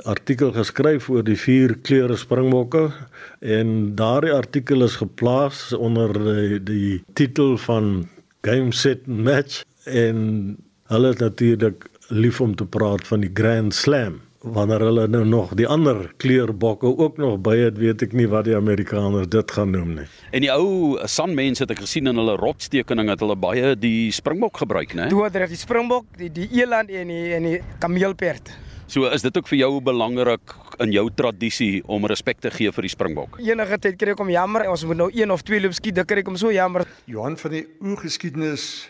artikel 0.04 0.52
geskryf 0.52 1.08
oor 1.10 1.22
die 1.22 1.38
vier 1.38 1.74
kleure 1.82 2.16
springbokke 2.16 2.92
en 3.40 3.94
daardie 3.94 4.32
artikel 4.32 4.82
is 4.82 4.96
geplaas 4.96 5.72
onder 5.72 6.12
die, 6.12 6.62
die 6.62 7.02
titel 7.14 7.56
van 7.58 8.08
Game 8.42 8.72
Set 8.72 9.06
Match 9.06 9.62
en 9.84 10.56
Hulle 10.88 11.10
is 11.12 11.20
natuurlik 11.20 11.84
lief 12.08 12.40
om 12.40 12.54
te 12.56 12.64
praat 12.64 13.04
van 13.06 13.20
die 13.20 13.30
Grand 13.34 13.74
Slam. 13.74 14.20
Wanneer 14.38 14.84
hulle 14.86 15.08
nou 15.10 15.24
nog 15.26 15.54
die 15.58 15.66
ander 15.66 16.12
kleurbokke 16.22 16.86
ook 16.86 17.16
nog 17.18 17.40
by 17.42 17.56
het, 17.58 17.78
weet 17.82 18.04
ek 18.06 18.12
nie 18.14 18.28
wat 18.30 18.46
die 18.46 18.54
Amerikaners 18.54 19.26
dit 19.32 19.50
gaan 19.50 19.72
noem 19.74 19.96
nie. 19.96 20.04
En 20.30 20.44
die 20.44 20.50
ou 20.54 20.94
sanmense 21.10 21.64
het 21.64 21.72
ek 21.74 21.80
gesien 21.82 22.06
in 22.06 22.20
hulle 22.20 22.36
rotstekening 22.38 23.10
het 23.10 23.24
hulle 23.24 23.34
baie 23.34 23.72
die 23.74 24.12
springbok 24.14 24.60
gebruik, 24.62 24.94
né? 24.94 25.08
Hulle 25.10 25.48
die 25.50 25.58
springbok, 25.58 26.06
die 26.20 26.30
die 26.30 26.46
eland 26.60 26.92
en 26.94 27.10
die 27.10 27.34
en 27.34 27.48
die 27.48 27.56
kameelperd. 27.82 28.52
So 28.86 29.10
is 29.10 29.26
dit 29.26 29.34
ook 29.36 29.50
vir 29.50 29.58
jou 29.58 29.72
belangrik 29.84 30.54
in 30.86 30.94
jou 30.94 31.08
tradisie 31.10 31.82
om 31.90 32.06
respek 32.06 32.38
te 32.40 32.54
gee 32.54 32.70
vir 32.72 32.86
die 32.86 32.92
springbok. 32.94 33.40
Enige 33.42 33.80
tyd 33.88 33.98
kry 33.98 34.14
ek 34.14 34.22
om 34.22 34.30
jammer, 34.30 34.68
ons 34.70 34.86
moet 34.86 35.02
nou 35.02 35.10
een 35.10 35.34
of 35.34 35.42
twee 35.42 35.58
loop 35.60 35.74
skiet, 35.74 35.98
dan 35.98 36.06
kry 36.06 36.22
ek 36.22 36.30
hom 36.30 36.38
so 36.38 36.54
jammer. 36.54 36.86
Johan 37.10 37.34
van 37.42 37.58
die 37.58 37.66
oorgeskiedenis 37.82 38.86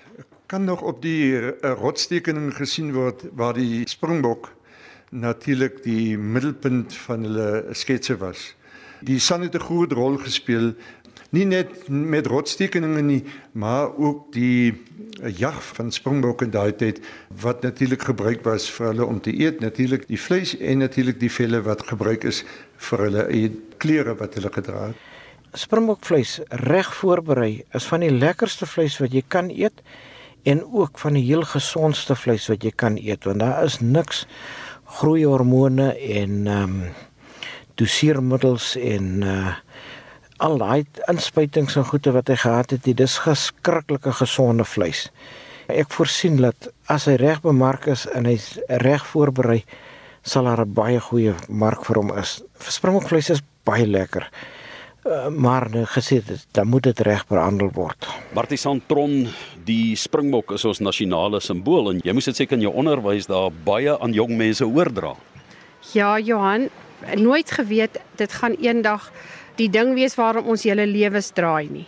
kan 0.48 0.68
nog 0.68 0.84
op 0.84 1.00
die 1.00 1.32
uh, 1.32 1.72
rotstekening 1.80 2.52
gesien 2.56 2.92
word 2.92 3.26
waar 3.36 3.56
die 3.56 3.82
springbok 3.88 4.52
natuurlik 5.10 5.82
die 5.82 6.18
middelpunt 6.18 6.94
van 7.06 7.22
hulle 7.22 7.64
sketse 7.72 8.16
was. 8.16 8.54
Die 9.00 9.18
son 9.18 9.42
het 9.42 9.54
'n 9.54 9.60
groot 9.60 9.92
rol 9.92 10.16
gespeel 10.16 10.74
nie 11.30 11.44
net 11.44 11.88
met 11.88 12.26
rotstekeninge 12.26 13.02
nie, 13.02 13.24
maar 13.52 13.96
ook 13.96 14.32
die 14.32 14.84
jag 15.36 15.58
van 15.74 15.92
springbokke 15.92 16.44
in 16.44 16.50
daai 16.54 16.72
tyd 16.76 17.00
wat 17.42 17.62
natuurlik 17.62 18.02
gebruik 18.02 18.44
was 18.46 18.68
vir 18.70 18.86
hulle 18.92 19.06
om 19.06 19.20
te 19.20 19.34
eet, 19.34 19.60
natuurlik 19.60 20.06
die 20.08 20.20
vleis 20.20 20.54
en 20.56 20.78
natuurlik 20.84 21.18
die 21.20 21.32
velle 21.32 21.60
wat 21.66 21.86
gebruik 21.90 22.24
is 22.24 22.44
vir 22.88 23.04
hulle 23.08 23.26
eie 23.26 23.50
klere 23.82 24.14
wat 24.20 24.38
hulle 24.38 24.52
gedra 24.54 24.90
het. 24.90 25.06
Springbokvleis 25.58 26.38
reg 26.68 26.92
voorberei 26.94 27.64
is 27.74 27.88
van 27.88 28.04
die 28.04 28.12
lekkerste 28.12 28.68
vleis 28.68 28.98
wat 29.00 29.12
jy 29.16 29.24
kan 29.28 29.48
eet 29.50 29.82
en 30.48 30.62
ook 30.64 31.00
van 31.02 31.16
die 31.16 31.24
heel 31.24 31.42
gesondste 31.42 32.14
vleis 32.16 32.46
wat 32.52 32.64
jy 32.64 32.72
kan 32.76 32.98
eet 33.00 33.26
want 33.26 33.42
daar 33.42 33.64
is 33.64 33.80
niks 33.80 34.26
groeihormone 34.98 35.92
en 35.94 36.46
ehm 36.46 36.62
um, 36.62 36.82
doseermiddels 37.78 38.76
en 38.76 39.22
uh 39.22 39.56
al 40.38 40.58
daai 40.58 40.86
inspuitings 41.10 41.74
en 41.76 41.86
goede 41.88 42.12
wat 42.14 42.28
hy 42.30 42.36
gehad 42.38 42.70
het, 42.70 42.84
dit 42.86 43.00
is 43.02 43.16
geskrikkelike 43.24 44.12
gesonde 44.20 44.62
vleis. 44.64 45.08
Ek 45.66 45.90
voorsien 45.90 46.38
dat 46.38 46.68
as 46.86 47.08
hy 47.10 47.16
reg 47.18 47.40
bemark 47.42 47.88
is 47.90 48.06
en 48.14 48.28
hy's 48.28 48.52
reg 48.84 49.02
voorberei, 49.10 49.64
sal 50.22 50.46
daar 50.46 50.62
'n 50.62 50.74
baie 50.74 51.00
goeie 51.00 51.34
mark 51.48 51.84
vir 51.84 51.96
hom 51.96 52.14
is. 52.18 52.42
Springbokvleis 52.58 53.30
is 53.30 53.42
baie 53.64 53.86
lekker. 53.86 54.30
Uh, 55.06 55.28
maar 55.30 55.68
nou 55.70 55.84
gesê 55.86 56.18
dit 56.26 56.46
dan 56.52 56.66
moet 56.66 56.82
dit 56.82 57.00
reg 57.06 57.22
behandel 57.30 57.70
word. 57.72 58.08
Martisan 58.34 58.80
Tron, 58.86 59.28
die 59.64 59.96
springbok 59.96 60.56
is 60.58 60.66
ons 60.68 60.82
nasionale 60.82 61.40
simbool 61.40 61.92
en 61.92 62.02
jy 62.04 62.12
moes 62.16 62.28
dit 62.28 62.40
seker 62.42 62.58
in 62.58 62.66
jou 62.66 62.74
onderwys 62.74 63.30
daar 63.30 63.52
baie 63.64 63.94
aan 63.94 64.16
jong 64.16 64.34
mense 64.36 64.66
oordra. 64.66 65.14
Ja, 65.94 66.18
Johan, 66.18 66.68
nooit 67.16 67.50
geweet 67.50 68.00
dit 68.18 68.32
gaan 68.40 68.58
eendag 68.58 69.12
die 69.56 69.70
ding 69.70 69.94
wees 69.94 70.18
waarom 70.18 70.50
ons 70.50 70.66
hele 70.66 70.86
lewens 70.86 71.30
draai 71.34 71.70
nie. 71.70 71.86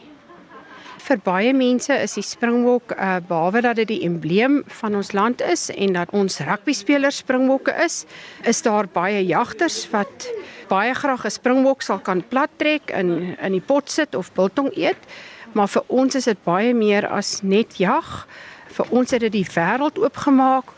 Vir 1.10 1.18
baie 1.26 1.50
mense 1.50 1.90
is 1.98 2.12
die 2.14 2.22
springbok 2.22 2.92
uh 2.94 3.16
behalwe 3.26 3.64
dat 3.64 3.80
dit 3.80 3.88
die 3.90 4.04
embleem 4.06 4.60
van 4.78 4.94
ons 4.94 5.08
land 5.10 5.40
is 5.42 5.64
en 5.74 5.96
dat 5.96 6.12
ons 6.14 6.36
rugby 6.46 6.70
spelers 6.70 7.18
springbokke 7.24 7.74
is, 7.82 8.04
is 8.46 8.62
daar 8.62 8.86
baie 8.86 9.24
jagters 9.26 9.80
wat 9.90 10.28
baie 10.70 10.94
graag 10.94 11.24
'n 11.26 11.34
springbok 11.34 11.82
sal 11.82 11.98
kan 11.98 12.22
plat 12.22 12.50
trek 12.62 12.94
in 12.94 13.34
in 13.42 13.52
die 13.58 13.66
pot 13.72 13.90
sit 13.90 14.14
of 14.14 14.30
biltong 14.38 14.70
eet. 14.76 15.02
Maar 15.52 15.68
vir 15.68 15.84
ons 15.88 16.14
is 16.14 16.30
dit 16.30 16.44
baie 16.44 16.74
meer 16.74 17.08
as 17.08 17.42
net 17.42 17.74
jag. 17.82 18.28
Vir 18.68 18.86
ons 18.90 19.10
het 19.10 19.20
dit 19.20 19.32
die 19.32 19.50
wêreld 19.56 19.98
oopgemaak. 19.98 20.70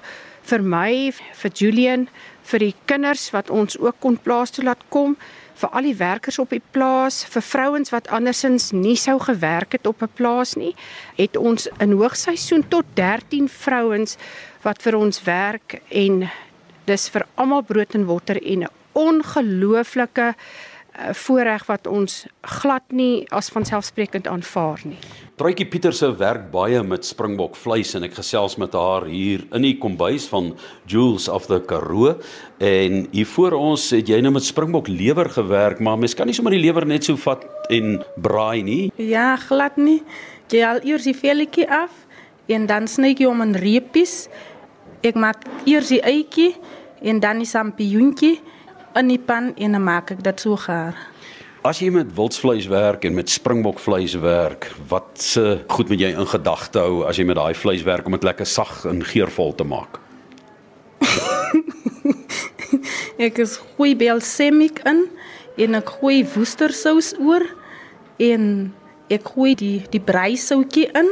Vir 0.42 0.62
my, 0.62 1.12
vir 1.12 1.50
Julian, 1.54 2.08
vir 2.42 2.58
die 2.58 2.74
kinders 2.86 3.30
wat 3.32 3.50
ons 3.50 3.76
ook 3.78 4.00
kon 4.00 4.16
plaas 4.16 4.50
toe 4.50 4.64
laat 4.64 4.80
kom, 4.88 5.16
vir 5.54 5.68
al 5.70 5.82
die 5.82 5.96
werkers 5.96 6.38
op 6.38 6.50
die 6.50 6.62
plaas, 6.72 7.24
vir 7.24 7.42
vrouens 7.42 7.92
wat 7.92 8.08
andersins 8.08 8.70
nie 8.72 8.96
sou 8.96 9.18
gewerk 9.20 9.72
het 9.72 9.86
op 9.86 10.02
'n 10.02 10.10
plaas 10.14 10.54
nie, 10.56 10.74
het 11.16 11.36
ons 11.36 11.68
in 11.78 11.92
hoogseisoen 11.92 12.68
tot 12.68 12.84
13 12.94 13.48
vrouens 13.48 14.16
wat 14.62 14.82
vir 14.82 14.96
ons 14.96 15.22
werk 15.22 15.80
en 15.88 16.30
dis 16.84 17.08
vir 17.08 17.26
almal 17.34 17.62
brood 17.62 17.94
en 17.94 18.06
water 18.06 18.42
en 18.42 18.62
'n 18.62 18.68
ongelooflike 18.92 20.34
uh, 20.34 21.12
voorreg 21.12 21.66
wat 21.66 21.86
ons 21.86 22.26
glad 22.40 22.82
nie 22.88 23.26
as 23.30 23.48
vanselfsprekend 23.48 24.26
aanvaar 24.26 24.80
nie. 24.84 24.98
Truitjie 25.42 25.66
Pieter 25.66 25.90
se 25.90 26.06
werk 26.14 26.44
baie 26.52 26.78
met 26.86 27.02
springbok 27.02 27.56
vleis 27.58 27.96
en 27.98 28.04
ek 28.06 28.12
gesels 28.14 28.52
met 28.62 28.76
haar 28.78 29.08
hier 29.10 29.40
in 29.56 29.64
die 29.66 29.72
kombuis 29.74 30.28
van 30.30 30.52
Jules 30.86 31.26
of 31.26 31.48
the 31.50 31.58
Karoo 31.66 32.12
en 32.62 33.00
hier 33.10 33.26
voor 33.26 33.56
ons 33.58 33.88
het 33.90 34.06
jy 34.06 34.20
nou 34.22 34.30
met 34.36 34.46
springbok 34.46 34.86
lewer 34.86 35.26
gewerk 35.34 35.82
maar 35.82 35.98
mens 35.98 36.14
kan 36.14 36.30
nie 36.30 36.36
sommer 36.38 36.54
die 36.54 36.62
lewer 36.62 36.86
net 36.86 37.10
so 37.10 37.18
vat 37.18 37.42
en 37.74 37.96
braai 38.22 38.62
nie. 38.62 38.92
Ja, 39.02 39.34
glad 39.48 39.82
nie. 39.82 39.98
Jy 40.54 40.62
al 40.62 40.84
eers 40.86 41.10
die 41.10 41.18
velletjie 41.18 41.66
af 41.66 41.90
en 42.46 42.70
dan 42.70 42.86
sny 42.86 43.10
jy 43.10 43.26
hom 43.26 43.42
in 43.42 43.58
reepies. 43.58 44.28
Ek 45.02 45.18
maak 45.18 45.42
eers 45.66 45.90
die 45.90 46.04
eitjie 46.06 46.52
en 47.02 47.18
dan 47.18 47.42
die 47.42 47.50
sampioentjie 47.50 48.36
in 48.94 49.10
die 49.10 49.18
pan 49.18 49.56
en 49.58 49.74
dan 49.74 49.90
maak 49.90 50.14
ek 50.14 50.22
dit 50.22 50.46
so 50.46 50.54
gaar. 50.68 50.94
As 51.62 51.78
jy 51.78 51.92
met 51.94 52.10
wildsvleis 52.16 52.66
werk 52.66 53.04
en 53.06 53.14
met 53.14 53.30
springbokvleis 53.30 54.16
werk, 54.18 54.66
wat 54.90 55.22
se 55.22 55.62
goed 55.70 55.88
moet 55.88 56.00
jy 56.00 56.10
in 56.10 56.26
gedagte 56.26 56.82
hou 56.82 57.04
as 57.06 57.16
jy 57.16 57.26
met 57.28 57.38
daai 57.38 57.54
vleis 57.54 57.84
werk 57.86 58.06
om 58.06 58.18
dit 58.18 58.26
lekker 58.26 58.46
sag 58.46 58.82
en 58.90 59.04
geurvol 59.06 59.54
te 59.54 59.64
maak? 59.64 60.00
ek 63.28 63.38
is 63.38 63.60
goeie 63.76 63.96
balsamic 63.96 64.82
in 64.84 65.06
en 65.56 65.76
'n 65.76 65.86
goeie 65.86 66.26
woestersous 66.34 67.14
oor 67.20 67.46
en 68.18 68.74
Ek 69.12 69.26
gooi 69.34 69.52
die 69.58 69.82
die 69.92 70.00
breisoutjie 70.00 70.86
in. 70.96 71.10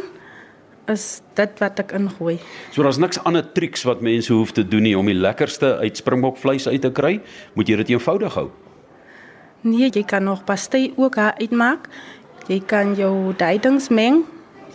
Is 0.90 1.20
dit 1.38 1.60
wat 1.60 1.82
ek 1.82 1.92
ingooi? 1.98 2.38
So 2.72 2.82
daar's 2.86 2.98
niks 2.98 3.20
ander 3.28 3.44
triks 3.44 3.84
wat 3.86 4.00
mense 4.02 4.32
hoef 4.32 4.54
te 4.56 4.64
doen 4.66 4.86
nie 4.88 4.96
om 4.98 5.06
die 5.06 5.18
lekkerste 5.18 5.76
uit 5.82 6.00
springbokvleis 6.00 6.66
uit 6.70 6.80
te 6.82 6.90
kry. 6.94 7.18
Moet 7.54 7.70
jy 7.70 7.78
dit 7.82 7.92
eenvoudig 7.94 8.38
hou. 8.38 8.48
Nee, 9.60 9.90
jy 9.92 10.04
kan 10.08 10.24
nog 10.24 10.44
pastei 10.44 10.92
ook 10.96 11.14
daar 11.14 11.34
uitmaak. 11.36 11.88
Jy 12.48 12.60
kan 12.66 12.94
jou 12.96 13.34
duidings 13.36 13.88
meng. 13.88 14.24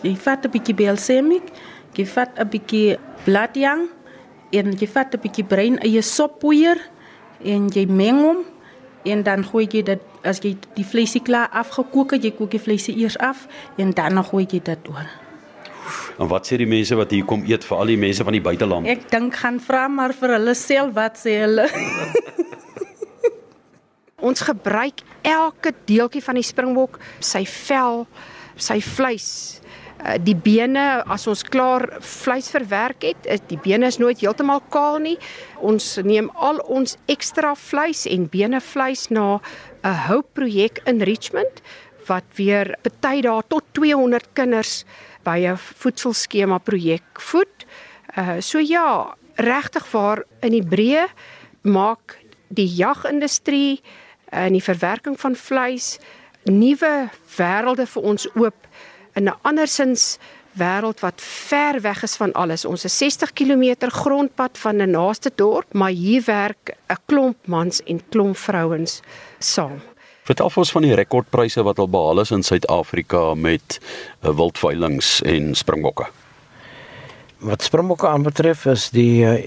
Jy 0.01 0.15
vat 0.15 0.45
'n 0.45 0.51
bietjie 0.51 0.75
balsamic, 0.75 1.43
jy 1.93 2.05
vat 2.05 2.39
'n 2.39 2.49
bietjie 2.49 2.97
bladjang 3.25 3.89
en 4.51 4.71
jy 4.71 4.87
vat 4.87 5.13
'n 5.13 5.19
bietjie 5.19 5.43
bruin 5.43 5.77
eie 5.79 6.01
soppoeier 6.01 6.77
en 7.43 7.67
jy 7.69 7.85
meng 7.85 8.21
hom 8.21 8.37
en 9.03 9.23
dan 9.23 9.43
gooi 9.43 9.67
jy 9.71 9.81
dit 9.83 10.01
as 10.23 10.39
jy 10.39 10.55
die 10.75 10.85
vleisie 10.85 11.21
klaar 11.21 11.49
afgekook 11.51 12.11
het, 12.11 12.23
jy 12.23 12.31
kook 12.31 12.51
die 12.51 12.59
vleisie 12.59 12.97
eers 12.97 13.17
af 13.17 13.47
en 13.77 13.91
dan 13.91 14.23
gooi 14.23 14.45
jy 14.45 14.59
dit 14.63 14.89
oor. 14.89 15.09
En 16.19 16.27
wat 16.27 16.47
sê 16.47 16.57
die 16.57 16.69
mense 16.69 16.95
wat 16.95 17.11
hier 17.11 17.25
kom 17.25 17.43
eet 17.43 17.63
vir 17.63 17.77
al 17.77 17.85
die 17.85 17.97
mense 17.97 18.23
van 18.23 18.33
die 18.33 18.41
buiteland? 18.41 18.87
Ek 18.87 19.09
dink 19.11 19.35
gaan 19.35 19.59
vra 19.59 19.87
maar 19.87 20.13
vir 20.13 20.29
hulle 20.29 20.53
self 20.53 20.93
wat 20.93 21.17
sê 21.17 21.41
hulle. 21.43 21.69
Ons 24.25 24.41
gebruik 24.41 25.03
elke 25.21 25.73
deeltjie 25.85 26.23
van 26.25 26.39
die 26.39 26.45
springbok, 26.45 26.97
sy 27.21 27.43
vel, 27.45 28.05
sy 28.57 28.79
vleis, 28.81 29.27
uh, 30.01 30.15
die 30.17 30.35
bene 30.35 31.03
as 31.11 31.27
ons 31.29 31.43
klaar 31.45 31.85
vleis 32.01 32.49
verwerk 32.53 33.05
het, 33.05 33.29
is 33.29 33.43
die 33.51 33.59
bene 33.61 33.91
is 33.91 33.99
nooit 34.01 34.23
heeltemal 34.23 34.63
kaal 34.73 34.97
nie. 35.03 35.17
Ons 35.61 35.97
neem 36.05 36.31
al 36.33 36.61
ons 36.65 36.97
ekstra 37.11 37.53
vleis 37.59 38.05
en 38.09 38.29
benevleis 38.31 39.09
na 39.13 39.39
'n 39.83 39.97
houpprojek 40.09 40.81
in 40.87 41.01
Richmond 41.05 41.61
wat 42.07 42.25
weer 42.37 42.75
party 42.81 43.21
daar 43.21 43.43
tot 43.47 43.63
200 43.73 44.33
kinders 44.33 44.85
by 45.23 45.45
'n 45.45 45.57
voedselskema 45.57 46.57
projek 46.57 47.19
voed. 47.19 47.65
Uh 48.17 48.41
so 48.41 48.59
ja, 48.59 49.15
regtig 49.35 49.91
waar 49.91 50.23
in 50.41 50.51
die 50.51 50.63
breë 50.63 51.07
maak 51.61 52.17
die 52.49 52.67
jagindustrie 52.67 53.81
en 54.29 54.51
die 54.51 54.63
verwerking 54.63 55.19
van 55.19 55.35
vleis 55.35 55.97
nuwe 56.43 57.09
wêrelde 57.37 57.85
vir 57.85 58.03
ons 58.03 58.27
oop 58.35 58.67
in 59.15 59.29
'n 59.29 59.37
andersins 59.41 60.17
wêreld 60.55 60.99
wat 60.99 61.21
ver 61.21 61.81
weg 61.81 62.03
is 62.03 62.15
van 62.15 62.31
alles. 62.31 62.65
Ons 62.65 62.85
is 62.85 62.97
60 62.97 63.33
km 63.33 63.89
grondpad 63.89 64.57
van 64.57 64.81
'n 64.81 64.89
naaste 64.91 65.31
dorp, 65.35 65.73
maar 65.73 65.91
hier 65.91 66.23
werk 66.25 66.75
'n 66.89 66.97
klomp 67.05 67.37
mans 67.47 67.83
en 67.83 68.01
klomp 68.09 68.37
vrouens 68.37 69.01
saam. 69.39 69.81
Vertel 70.23 70.51
ons 70.55 70.71
van 70.71 70.81
die 70.81 70.95
rekordpryse 70.95 71.63
wat 71.63 71.79
al 71.79 71.89
behaal 71.89 72.19
is 72.19 72.31
in 72.31 72.43
Suid-Afrika 72.43 73.33
met 73.33 73.79
uh, 74.23 74.29
wildveilings 74.29 75.21
en 75.21 75.55
springbokke. 75.55 76.07
Wat 77.37 77.61
springbokke 77.61 78.07
aanbetref 78.07 78.65
is 78.65 78.89
die 78.89 79.25
uh, 79.25 79.43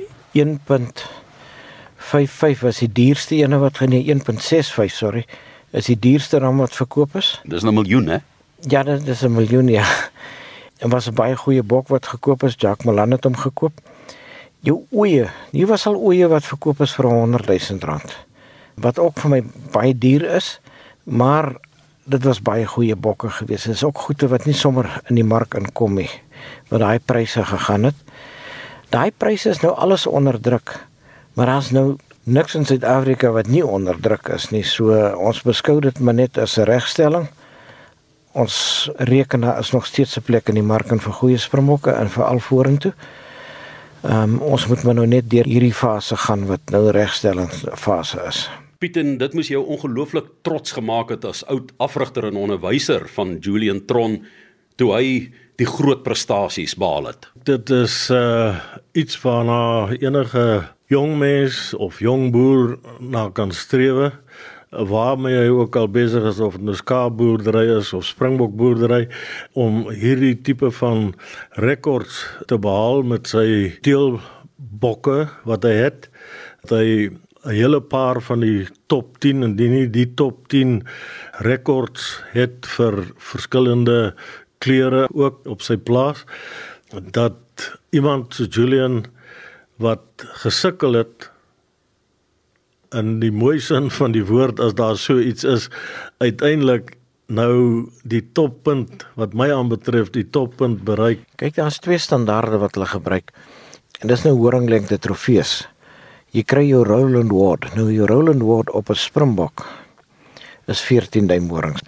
1.55 2.09 2.61
was 2.64 2.79
die 2.81 2.92
duurste 2.92 3.37
ene 3.37 3.59
wat 3.61 3.81
nee 3.81 4.05
1.65 4.14 4.92
sorry 4.94 5.27
is 5.77 5.90
die 5.90 5.99
duurste 5.99 6.38
ram 6.40 6.62
wat 6.62 6.73
verkoop 6.73 7.16
is. 7.21 7.40
Dis 7.44 7.62
'n 7.62 7.75
miljoen 7.75 8.09
hè? 8.09 8.18
Ja, 8.61 8.83
dit 8.83 9.07
is 9.07 9.23
'n 9.23 9.33
miljoen 9.33 9.68
ja. 9.68 9.87
En 10.79 10.88
was 10.88 11.09
'n 11.09 11.14
baie 11.14 11.37
goeie 11.37 11.62
bok 11.62 11.88
wat 11.88 12.07
gekoop 12.07 12.42
is. 12.42 12.55
Jacques 12.57 12.87
Malan 12.87 13.11
het 13.11 13.25
hom 13.25 13.37
gekoop. 13.37 13.73
Jou 14.61 14.87
oeye, 14.92 15.29
hier 15.51 15.66
was 15.66 15.87
al 15.87 15.94
oeye 15.94 16.29
wat 16.29 16.44
verkoop 16.44 16.81
is 16.81 16.94
vir 16.94 17.05
100 17.05 17.47
000 17.47 17.81
rand. 17.81 18.16
Wat 18.75 18.99
ook 18.99 19.18
vir 19.18 19.31
my 19.31 19.42
baie 19.71 19.99
duur 19.99 20.35
is, 20.35 20.61
maar 21.05 21.57
dit 22.05 22.25
was 22.25 22.42
baie 22.42 22.66
goeie 22.66 22.97
bokke 22.97 23.31
gewees. 23.31 23.62
Dit 23.62 23.75
is 23.75 23.85
ook 23.85 23.99
goede 23.99 24.29
wat 24.29 24.44
nie 24.44 24.55
sommer 24.55 25.01
in 25.07 25.14
die 25.14 25.25
mark 25.25 25.55
inkom 25.55 25.94
nie. 25.94 26.11
Wat 26.68 26.81
daai 26.81 26.99
pryse 26.99 27.44
gegaan 27.44 27.83
het. 27.83 27.94
Daai 28.88 29.11
pryse 29.11 29.49
is 29.49 29.61
nou 29.61 29.75
alles 29.75 30.07
onder 30.07 30.40
druk. 30.40 30.88
Maar 31.38 31.53
daar's 31.55 31.70
nou 31.70 31.96
niks 32.27 32.57
in 32.59 32.66
Suid-Afrika 32.66 33.31
wat 33.31 33.46
nie 33.46 33.62
onder 33.62 33.94
druk 34.03 34.27
is 34.35 34.48
nie. 34.51 34.64
So 34.66 34.90
ons 35.14 35.44
beskou 35.46 35.79
dit 35.81 36.01
maar 36.03 36.18
net 36.18 36.38
as 36.38 36.59
'n 36.59 36.66
regstelling 36.66 37.29
ons 38.38 38.88
rekenaar 38.96 39.59
is 39.59 39.70
nog 39.70 39.87
steeds 39.87 40.16
'n 40.16 40.22
plek 40.22 40.48
in 40.48 40.55
die 40.55 40.62
mark 40.62 40.90
en 40.90 41.01
vir 41.01 41.12
goeie 41.12 41.38
springbokke 41.38 41.90
en 41.90 42.09
vir 42.09 42.24
al 42.24 42.38
vorentoe. 42.38 42.92
Ehm 44.03 44.22
um, 44.22 44.38
ons 44.38 44.66
moet 44.66 44.83
maar 44.83 44.94
nou 44.94 45.07
net 45.07 45.31
deur 45.31 45.44
hierdie 45.44 45.74
fase 45.74 46.16
gaan 46.16 46.46
wat 46.46 46.61
nou 46.70 46.90
regstelling 46.90 47.51
fase 47.74 48.20
is. 48.29 48.51
Pieten, 48.79 49.18
dit 49.18 49.35
moes 49.35 49.48
jou 49.48 49.66
ongelooflik 49.66 50.24
trots 50.42 50.72
gemaak 50.72 51.09
het 51.09 51.24
as 51.24 51.46
oud 51.46 51.72
afrigter 51.77 52.24
en 52.24 52.37
onderwyser 52.37 53.09
van 53.09 53.37
Julian 53.40 53.85
Tron 53.85 54.24
toe 54.77 54.94
hy 54.94 55.33
die 55.57 55.66
groot 55.66 56.03
prestasies 56.03 56.74
behaal 56.74 57.07
het. 57.07 57.29
Dit 57.42 57.70
is 57.70 58.11
uh 58.11 58.57
iets 58.92 59.22
waarna 59.22 59.88
enige 60.01 60.68
jong 60.88 61.18
mens 61.20 61.74
of 61.77 61.98
jong 62.01 62.31
boer 62.33 62.79
na 63.01 63.29
kan 63.29 63.53
strewe 63.53 64.12
waarmee 64.68 65.37
hy 65.37 65.48
ook 65.53 65.77
al 65.77 65.88
besig 65.92 66.24
is 66.29 66.40
of 66.44 66.57
dit 66.57 66.64
nou 66.64 66.77
skaapboerdery 66.77 67.66
is 67.79 67.92
of 67.96 68.07
springbokboerdery 68.09 69.07
om 69.57 69.87
hierdie 69.92 70.35
tipe 70.44 70.70
van 70.81 71.12
rekords 71.61 72.20
te 72.48 72.59
behaal 72.61 73.05
met 73.05 73.29
sy 73.29 73.79
teelbokke 73.85 75.29
wat 75.48 75.64
hy 75.64 75.74
het. 75.77 76.09
Dat 76.64 76.79
hy 76.81 77.09
'n 77.09 77.55
hele 77.55 77.81
paar 77.81 78.20
van 78.20 78.40
die 78.40 78.66
top 78.88 79.18
10 79.20 79.42
en 79.42 79.57
die 79.57 79.68
nie 79.68 79.87
die 79.87 80.09
top 80.14 80.48
10 80.48 80.83
rekords 81.44 82.22
het 82.33 82.66
vir 82.66 83.12
verskillende 83.16 84.14
kleure 84.59 85.09
ook 85.14 85.46
op 85.46 85.62
sy 85.62 85.77
plaas 85.77 86.24
dat 87.12 87.79
iemand 87.90 88.35
so 88.35 88.44
Julian 88.44 89.05
wat 89.78 90.26
gesukkel 90.42 90.98
het 90.98 91.30
in 92.96 93.18
die 93.20 93.32
mooi 93.32 93.58
sin 93.60 93.90
van 93.92 94.14
die 94.16 94.24
woord 94.24 94.60
as 94.60 94.74
daar 94.78 94.96
so 94.96 95.18
iets 95.20 95.44
is 95.44 95.68
uiteindelik 96.18 96.96
nou 97.28 97.88
die 98.08 98.22
toppunt 98.32 99.04
wat 99.20 99.34
my 99.36 99.50
aanbetref 99.52 100.08
die 100.14 100.24
toppunt 100.24 100.80
bereik. 100.88 101.26
Kyk, 101.36 101.58
daar's 101.60 101.80
twee 101.84 102.00
standaarde 102.00 102.60
wat 102.62 102.78
hulle 102.78 102.88
gebruik. 102.88 103.34
En 104.00 104.08
dis 104.08 104.24
nou 104.24 104.34
horinglengte 104.38 104.96
trofees. 104.98 105.66
Jy 106.32 106.44
kry 106.48 106.64
jou 106.68 106.84
Roland 106.88 107.32
Ward. 107.32 107.68
Nou 107.76 107.90
jou 107.92 108.08
Roland 108.08 108.42
Ward 108.42 108.72
op 108.72 108.90
'n 108.90 108.96
Springbok 108.96 109.66
is 110.66 110.80
14 110.80 111.26
duim 111.26 111.48
horings. 111.48 111.82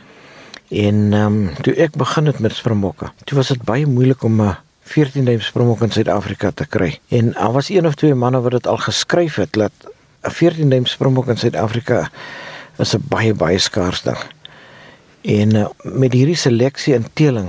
En 0.69 1.13
ehm 1.13 1.27
um, 1.27 1.55
toe 1.63 1.75
ek 1.75 1.97
begin 1.97 2.27
het 2.27 2.39
met 2.39 2.53
Springbokke, 2.53 3.11
toe 3.25 3.37
was 3.37 3.49
dit 3.49 3.63
baie 3.65 3.87
moeilik 3.87 4.23
om 4.23 4.41
'n 4.41 4.57
14 4.91 5.25
duim 5.25 5.41
Springbok 5.41 5.85
in 5.87 5.93
Suid-Afrika 5.95 6.51
te 6.51 6.67
kry. 6.67 6.99
En 7.15 7.33
daar 7.33 7.53
was 7.53 7.69
een 7.71 7.87
of 7.87 7.95
twee 7.95 8.15
manne 8.15 8.41
wat 8.43 8.57
dit 8.59 8.67
al 8.67 8.77
geskryf 8.77 9.37
het 9.39 9.53
dat 9.53 9.73
'n 10.23 10.31
14 10.31 10.71
duim 10.71 10.87
springbok 10.87 11.27
in 11.27 11.37
Suid-Afrika 11.37 12.11
is 12.79 12.95
'n 12.95 13.05
baie 13.09 13.35
baie 13.35 13.59
skaars 13.59 14.03
ding. 14.03 14.19
En 15.23 15.55
uh, 15.55 15.67
met 15.83 16.13
hierdie 16.13 16.37
seleksie 16.37 16.95
en 16.95 17.07
teeling 17.13 17.49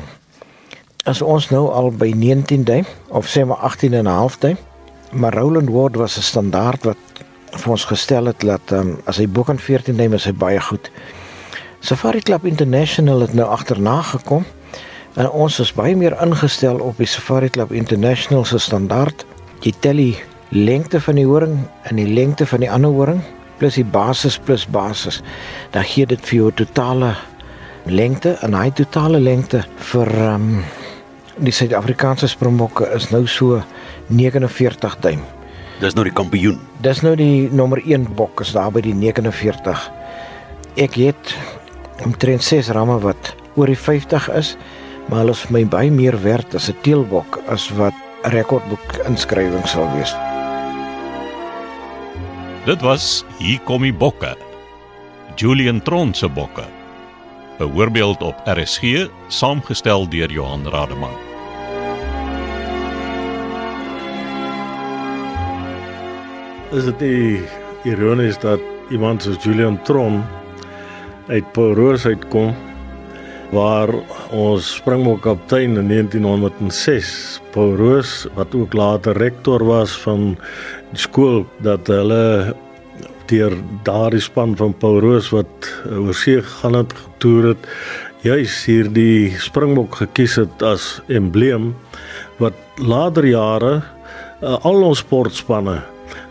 as 1.04 1.22
ons 1.22 1.50
nou 1.50 1.72
al 1.72 1.92
by 1.92 2.14
19 2.16 2.64
duim 2.64 2.86
of 3.08 3.28
sê 3.28 3.46
maar 3.46 3.58
18 3.58 3.94
en 3.94 4.04
'n 4.04 4.08
half 4.08 4.38
duim, 4.38 4.58
maar 5.12 5.34
Roland 5.34 5.70
Ward 5.70 5.96
was 5.96 6.18
'n 6.18 6.22
standaard 6.22 6.84
wat 6.84 6.98
vir 7.52 7.72
ons 7.72 7.86
gestel 7.86 8.26
het 8.26 8.40
dat 8.40 8.72
um, 8.72 9.02
as 9.06 9.18
hy 9.18 9.28
bo 9.28 9.44
kan 9.44 9.60
14 9.60 9.98
duim 9.98 10.14
is 10.14 10.26
hy 10.26 10.34
baie 10.34 10.62
goed. 10.62 10.92
Safari 11.80 12.22
Club 12.22 12.46
International 12.46 13.20
het 13.20 13.34
nou 13.34 13.50
agterna 13.50 14.02
gekom 14.02 14.46
en 15.16 15.30
ons 15.30 15.60
is 15.60 15.74
baie 15.76 15.96
meer 15.96 16.16
ingestel 16.24 16.80
op 16.80 17.00
die 17.02 17.10
Safari 17.10 17.50
Club 17.50 17.72
International 17.76 18.46
se 18.46 18.60
standaard. 18.60 19.26
Jy 19.62 19.74
tel 19.84 20.00
die 20.00 20.16
lengte 20.52 21.02
van 21.04 21.20
die 21.20 21.26
horing 21.28 21.58
en 21.90 22.00
die 22.00 22.08
lengte 22.08 22.46
van 22.48 22.64
die 22.64 22.72
ander 22.72 22.92
horing 22.92 23.22
plus 23.62 23.78
die 23.78 23.86
basis 23.86 24.40
plus 24.42 24.66
basis 24.66 25.22
dan 25.72 25.86
gee 25.88 26.08
dit 26.10 26.22
vir 26.28 26.38
jou 26.38 26.50
totale 26.64 27.14
lengte 27.86 28.34
en 28.46 28.56
hy 28.58 28.72
totale 28.76 29.20
lengte 29.22 29.62
vir 29.92 30.12
um, 30.26 30.48
die 31.42 31.54
Suid-Afrikaanse 31.56 32.28
springbokke 32.30 32.90
is 32.96 33.10
nou 33.14 33.24
so 33.28 33.62
49 34.12 34.98
duim. 35.02 35.22
Dis 35.82 35.96
nou 35.98 36.04
die 36.06 36.14
kampioen. 36.14 36.60
Dis 36.86 37.02
nou 37.02 37.16
die 37.18 37.48
nommer 37.50 37.82
1 37.82 38.12
bok 38.18 38.44
is 38.44 38.52
daar 38.54 38.70
by 38.74 38.84
die 38.86 38.94
49. 38.94 39.88
Ek 40.84 41.00
het 41.00 41.34
omtrent 42.06 42.46
6 42.46 42.70
ramme 42.76 43.00
wat 43.02 43.34
oor 43.56 43.72
die 43.72 43.80
50 43.80 44.30
is, 44.38 44.54
maar 45.12 45.26
hulle 45.26 45.34
is 45.36 45.50
my 45.52 45.66
baie 45.68 45.92
meer 45.92 46.16
werd 46.24 46.56
as 46.56 46.70
'n 46.72 46.78
teelbok 46.88 47.42
as 47.52 47.68
wat 47.76 47.94
'n 48.24 48.32
rekordboek 48.32 49.04
inskrywing 49.06 49.68
sal 49.68 49.92
wees. 49.96 50.16
Dit 52.66 52.82
was 52.82 53.26
Hier 53.38 53.60
kom 53.60 53.82
die 53.82 53.94
bokke. 53.94 54.36
Julian 55.36 55.82
Tron 55.82 56.14
se 56.14 56.30
bokke. 56.30 56.64
'n 57.60 57.72
Voorbeeld 57.74 58.22
op 58.22 58.36
RSG, 58.46 59.10
saamgestel 59.28 60.10
deur 60.10 60.32
Johan 60.32 60.68
Rademan. 60.68 61.18
Is 66.72 66.86
dit 66.86 67.00
nie 67.00 67.42
ironies 67.84 68.40
dat 68.40 68.60
iemand 68.90 69.24
soos 69.24 69.44
Julian 69.44 69.82
Tron 69.84 70.24
uit 71.28 71.52
Poroos 71.52 72.06
uitkom 72.06 72.56
waar 73.52 73.92
ons 74.32 74.68
Springbok 74.78 75.26
kaptein 75.26 75.76
in 75.76 75.90
1906 75.92 77.42
Paul 77.52 77.76
Roos 77.76 78.26
wat 78.38 78.56
ook 78.56 78.74
later 78.74 79.18
rektor 79.20 79.64
was 79.68 79.92
van 80.06 80.38
die 80.94 81.02
skool 81.04 81.44
dat 81.60 81.92
hulle 81.92 82.56
deur 83.28 83.56
daardie 83.88 84.24
span 84.24 84.56
van 84.60 84.72
Paul 84.80 85.02
Roos 85.04 85.30
wat 85.36 85.68
oorsee 85.92 86.40
gegaan 86.40 86.80
het 86.80 86.96
getoer 86.96 87.52
het 87.52 87.68
juis 88.24 88.56
hierdie 88.70 89.36
Springbok 89.40 90.00
gekies 90.00 90.38
het 90.40 90.64
as 90.64 91.02
embleem 91.12 91.74
wat 92.40 92.56
later 92.80 93.28
jare 93.28 93.74
uh, 93.82 94.56
al 94.64 94.88
ons 94.88 95.04
sportspanne 95.04 95.82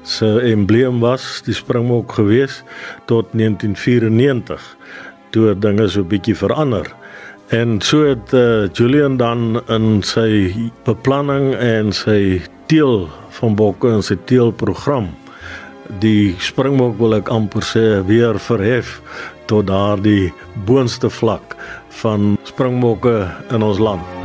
se 0.09 0.29
embleem 0.49 1.03
was 1.05 1.43
die 1.45 1.55
Springbok 1.57 2.17
gewees 2.17 2.63
tot 3.11 3.29
1994 3.37 4.65
toe 5.31 5.53
dinge 5.55 5.87
so 5.89 6.03
bietjie 6.03 6.35
verander. 6.35 6.89
En 7.51 7.81
so 7.81 8.05
het 8.07 8.33
uh, 8.33 8.69
Julian 8.73 9.17
dan 9.17 9.63
in 9.67 10.03
sy 10.07 10.55
beplanning 10.87 11.51
en 11.59 11.91
sy 11.93 12.39
teel 12.71 13.09
van 13.41 13.57
bokke 13.59 13.91
en 13.91 14.07
sy 14.07 14.15
teelprogram 14.31 15.11
die 15.99 16.37
springbok 16.39 16.95
wil 17.03 17.19
ek 17.19 17.33
amper 17.35 17.67
sê 17.67 17.85
weer 18.07 18.39
verhef 18.39 19.01
tot 19.51 19.67
daardie 19.67 20.31
boonste 20.69 21.11
vlak 21.11 21.59
van 22.05 22.37
springbokke 22.47 23.27
in 23.51 23.67
ons 23.67 23.83
land. 23.83 24.20